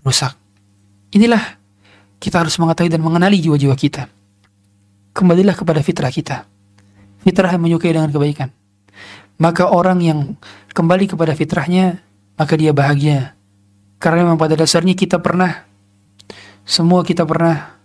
rusak. 0.02 0.34
Inilah 1.12 1.58
kita 2.18 2.42
harus 2.42 2.56
mengetahui 2.58 2.90
dan 2.92 3.02
mengenali 3.02 3.38
jiwa-jiwa 3.40 3.74
kita. 3.78 4.10
Kembalilah 5.14 5.56
kepada 5.56 5.82
fitrah 5.82 6.12
kita. 6.12 6.46
Fitrah 7.26 7.50
yang 7.50 7.62
menyukai 7.64 7.90
dengan 7.90 8.14
kebaikan 8.14 8.54
maka 9.38 9.70
orang 9.70 10.02
yang 10.02 10.20
kembali 10.74 11.14
kepada 11.14 11.32
fitrahnya, 11.32 12.02
maka 12.34 12.58
dia 12.58 12.74
bahagia. 12.74 13.37
Karena 13.98 14.26
memang 14.26 14.38
pada 14.38 14.54
dasarnya 14.54 14.94
kita 14.94 15.18
pernah, 15.18 15.66
semua 16.62 17.02
kita 17.02 17.26
pernah 17.26 17.78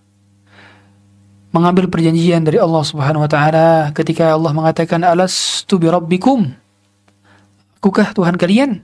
mengambil 1.53 1.89
perjanjian 1.89 2.41
dari 2.41 2.57
Allah 2.57 2.81
Subhanahu 2.81 3.25
wa 3.25 3.29
taala 3.29 3.93
ketika 3.93 4.33
Allah 4.33 4.53
mengatakan 4.53 5.05
alastu 5.05 5.77
bi 5.77 5.85
rabbikum 5.85 6.49
Akukah 7.83 8.15
Tuhan 8.15 8.39
kalian? 8.39 8.79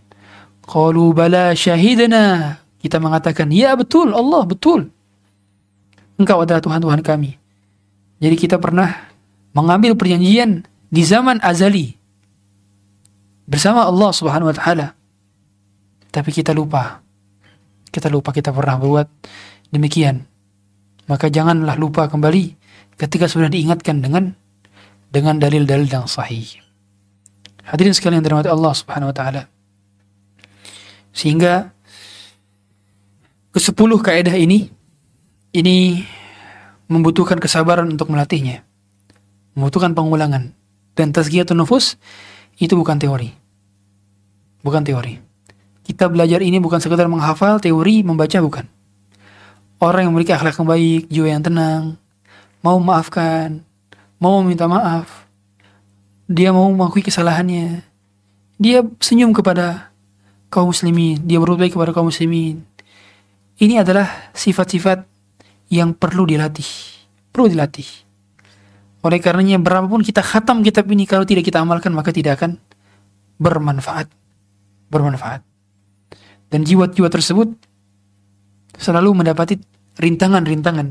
Qalu 0.67 1.15
bala 1.15 1.55
syahidna. 1.55 2.59
Kita 2.83 2.99
mengatakan, 2.99 3.47
ya 3.47 3.71
betul, 3.79 4.11
Allah 4.11 4.43
betul. 4.43 4.91
Engkau 6.19 6.43
adalah 6.43 6.59
Tuhan 6.59 6.83
Tuhan 6.83 6.99
kami. 6.99 7.39
Jadi 8.19 8.35
kita 8.35 8.59
pernah 8.59 8.91
mengambil 9.55 9.95
perjanjian 9.95 10.67
di 10.91 11.01
zaman 11.07 11.39
azali 11.39 11.95
bersama 13.47 13.87
Allah 13.87 14.11
Subhanahu 14.11 14.51
wa 14.51 14.55
taala. 14.59 14.91
Tapi 16.11 16.35
kita 16.35 16.51
lupa. 16.51 16.99
Kita 17.89 18.07
lupa 18.09 18.33
kita 18.33 18.53
pernah 18.53 18.77
berbuat 18.77 19.07
demikian. 19.73 20.25
Maka 21.09 21.33
janganlah 21.33 21.73
lupa 21.77 22.05
kembali 22.05 22.53
ketika 22.97 23.25
sudah 23.25 23.49
diingatkan 23.49 24.01
dengan 24.01 24.37
dengan 25.09 25.41
dalil-dalil 25.41 25.89
yang 25.89 26.05
sahih. 26.05 26.45
Hadirin 27.65 27.93
sekalian 27.93 28.21
dirahmati 28.21 28.49
Allah 28.49 28.73
Subhanahu 28.73 29.09
wa 29.09 29.15
taala. 29.15 29.49
Sehingga 31.13 31.73
ke-10 33.53 33.91
kaidah 34.05 34.37
ini 34.37 34.69
ini 35.53 36.05
membutuhkan 36.89 37.41
kesabaran 37.41 37.89
untuk 37.89 38.09
melatihnya. 38.13 38.65
Membutuhkan 39.57 39.97
pengulangan. 39.97 40.53
Dan 40.93 41.13
tazkiyatun 41.15 41.57
nufus 41.57 41.97
itu 42.61 42.73
bukan 42.77 43.01
teori. 43.01 43.31
Bukan 44.61 44.83
teori. 44.83 45.28
Kita 45.89 46.05
belajar 46.05 46.45
ini 46.45 46.61
bukan 46.61 46.77
sekedar 46.77 47.09
menghafal 47.09 47.57
teori, 47.57 48.05
membaca 48.05 48.37
bukan. 48.37 48.61
Orang 49.81 50.05
yang 50.05 50.13
memiliki 50.13 50.37
akhlak 50.37 50.53
yang 50.61 50.69
baik, 50.69 51.09
jiwa 51.09 51.27
yang 51.33 51.41
tenang, 51.41 51.97
mau 52.61 52.77
memaafkan, 52.77 53.65
mau 54.21 54.37
meminta 54.37 54.69
maaf, 54.69 55.25
dia 56.29 56.53
mau 56.53 56.69
mengakui 56.69 57.01
kesalahannya, 57.01 57.81
dia 58.61 58.85
senyum 59.01 59.33
kepada 59.33 59.89
kaum 60.53 60.69
muslimin, 60.69 61.25
dia 61.25 61.41
berbuat 61.41 61.57
baik 61.57 61.73
kepada 61.73 61.89
kaum 61.89 62.13
muslimin. 62.13 62.61
Ini 63.57 63.81
adalah 63.81 64.29
sifat-sifat 64.37 65.09
yang 65.73 65.97
perlu 65.97 66.29
dilatih, 66.29 66.69
perlu 67.33 67.49
dilatih. 67.49 67.89
Oleh 69.01 69.17
karenanya 69.17 69.57
berapapun 69.57 70.05
kita 70.05 70.21
khatam 70.21 70.61
kitab 70.61 70.85
ini 70.93 71.09
kalau 71.09 71.25
tidak 71.25 71.49
kita 71.49 71.65
amalkan 71.65 71.97
maka 71.97 72.13
tidak 72.13 72.37
akan 72.37 72.61
bermanfaat. 73.41 74.05
Bermanfaat. 74.93 75.48
Dan 76.49 76.65
jiwa-jiwa 76.65 77.09
tersebut 77.13 77.53
selalu 78.75 79.21
mendapati 79.21 79.57
rintangan-rintangan 80.01 80.87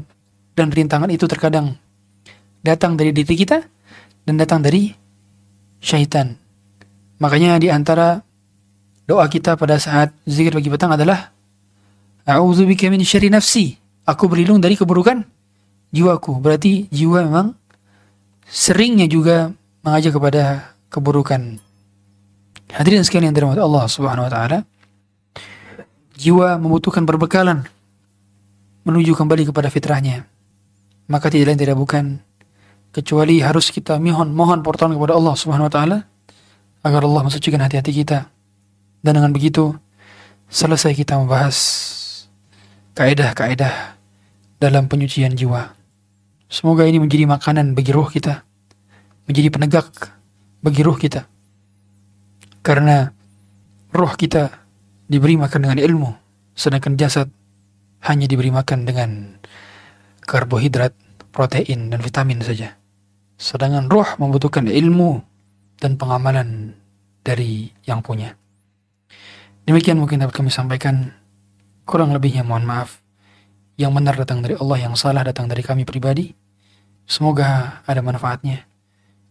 dan 0.55 0.69
rintangan 0.71 1.11
itu 1.11 1.27
terkadang 1.27 1.75
datang 2.63 2.99
dari 2.99 3.11
diri 3.15 3.35
kita 3.35 3.59
dan 4.27 4.35
datang 4.39 4.63
dari 4.63 4.91
syaitan. 5.83 6.35
Makanya 7.19 7.59
di 7.59 7.71
antara 7.71 8.23
doa 9.09 9.27
kita 9.27 9.59
pada 9.59 9.81
saat 9.81 10.15
zikir 10.29 10.55
pagi 10.55 10.71
petang 10.71 10.95
adalah 10.95 11.35
A'udzubika 12.29 12.93
min 12.93 13.01
syarri 13.03 13.33
nafsi. 13.33 13.75
Aku 14.05 14.29
berlindung 14.29 14.61
dari 14.61 14.77
keburukan 14.77 15.25
jiwaku. 15.89 16.39
Berarti 16.45 16.87
jiwa 16.93 17.25
memang 17.25 17.57
seringnya 18.45 19.09
juga 19.09 19.49
mengajak 19.81 20.13
kepada 20.13 20.77
keburukan. 20.93 21.57
Hadirin 22.69 23.01
sekalian 23.01 23.33
dirahmati 23.33 23.65
Allah 23.65 23.85
Subhanahu 23.89 24.29
wa 24.29 24.33
taala. 24.33 24.59
Jiwa 26.19 26.59
membutuhkan 26.59 27.07
perbekalan 27.07 27.62
menuju 28.83 29.14
kembali 29.14 29.47
kepada 29.47 29.71
fitrahnya. 29.71 30.27
Maka 31.07 31.31
tidak 31.31 31.55
lain 31.55 31.61
tidak 31.62 31.79
bukan 31.79 32.05
kecuali 32.91 33.39
harus 33.39 33.71
kita 33.71 34.03
mohon 34.03 34.35
mohon 34.35 34.66
pertolongan 34.66 34.99
kepada 34.99 35.14
Allah 35.14 35.35
Subhanahu 35.39 35.71
wa 35.71 35.73
taala 35.73 35.99
agar 36.83 37.07
Allah 37.07 37.23
mensucikan 37.23 37.62
hati-hati 37.62 38.03
kita. 38.03 38.27
Dan 38.99 39.14
dengan 39.14 39.31
begitu 39.31 39.79
selesai 40.51 40.91
kita 40.99 41.23
membahas 41.23 41.55
kaedah-kaedah 42.99 43.95
dalam 44.59 44.91
penyucian 44.91 45.39
jiwa. 45.39 45.71
Semoga 46.51 46.83
ini 46.83 46.99
menjadi 46.99 47.31
makanan 47.31 47.79
bagi 47.79 47.95
roh 47.95 48.11
kita, 48.11 48.43
menjadi 49.31 49.49
penegak 49.55 49.87
bagi 50.66 50.83
roh 50.83 50.99
kita. 50.99 51.31
Karena 52.66 53.07
roh 53.95 54.12
kita 54.19 54.66
diberi 55.09 55.41
makan 55.41 55.61
dengan 55.65 55.79
ilmu, 55.81 56.11
sedangkan 56.53 56.95
jasad 57.01 57.33
hanya 58.05 58.29
diberi 58.29 58.53
makan 58.53 58.85
dengan 58.87 59.41
karbohidrat, 60.23 60.93
protein, 61.33 61.89
dan 61.89 61.99
vitamin 62.05 62.45
saja. 62.45 62.77
Sedangkan 63.41 63.89
roh 63.89 64.07
membutuhkan 64.21 64.69
ilmu 64.69 65.25
dan 65.81 65.97
pengamalan 65.97 66.77
dari 67.25 67.73
yang 67.89 68.05
punya. 68.05 68.37
Demikian 69.65 69.97
mungkin 69.97 70.21
dapat 70.21 70.37
kami 70.37 70.53
sampaikan. 70.53 71.17
Kurang 71.89 72.13
lebihnya 72.13 72.45
mohon 72.45 72.69
maaf. 72.69 73.01
Yang 73.81 73.93
benar 73.97 74.15
datang 74.21 74.45
dari 74.45 74.55
Allah, 74.61 74.79
yang 74.85 74.95
salah 74.99 75.25
datang 75.25 75.49
dari 75.49 75.65
kami 75.65 75.89
pribadi. 75.89 76.37
Semoga 77.09 77.81
ada 77.89 78.05
manfaatnya. 78.05 78.69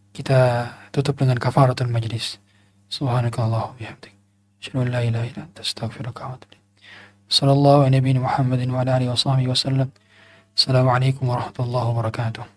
Kita 0.10 0.72
tutup 0.90 1.22
dengan 1.22 1.38
kafaratul 1.38 1.94
majlis. 1.94 2.42
Subhanakallah 2.90 3.70
wa 3.70 3.76
bihamdik. 3.78 4.17
Asyhadu 4.62 4.82
an 4.82 4.92
la 4.92 5.02
ilaha 5.06 5.26
illa 5.30 5.42
anta 5.46 5.62
astaghfiruka 5.62 6.22
wa 6.26 6.34
atubu 6.34 6.58
Sallallahu 7.30 7.86
alaihi 7.86 8.18
wa 8.18 8.26
Muhammadin 8.28 8.72
wa 8.72 8.82
ala 8.82 8.96
alihi 8.96 9.10
wa 9.10 9.18
sahbihi 9.20 9.48
wa 9.48 9.56
sallam. 9.56 9.90
Assalamualaikum 10.58 11.28
warahmatullahi 11.30 11.88
wabarakatuh. 11.92 12.57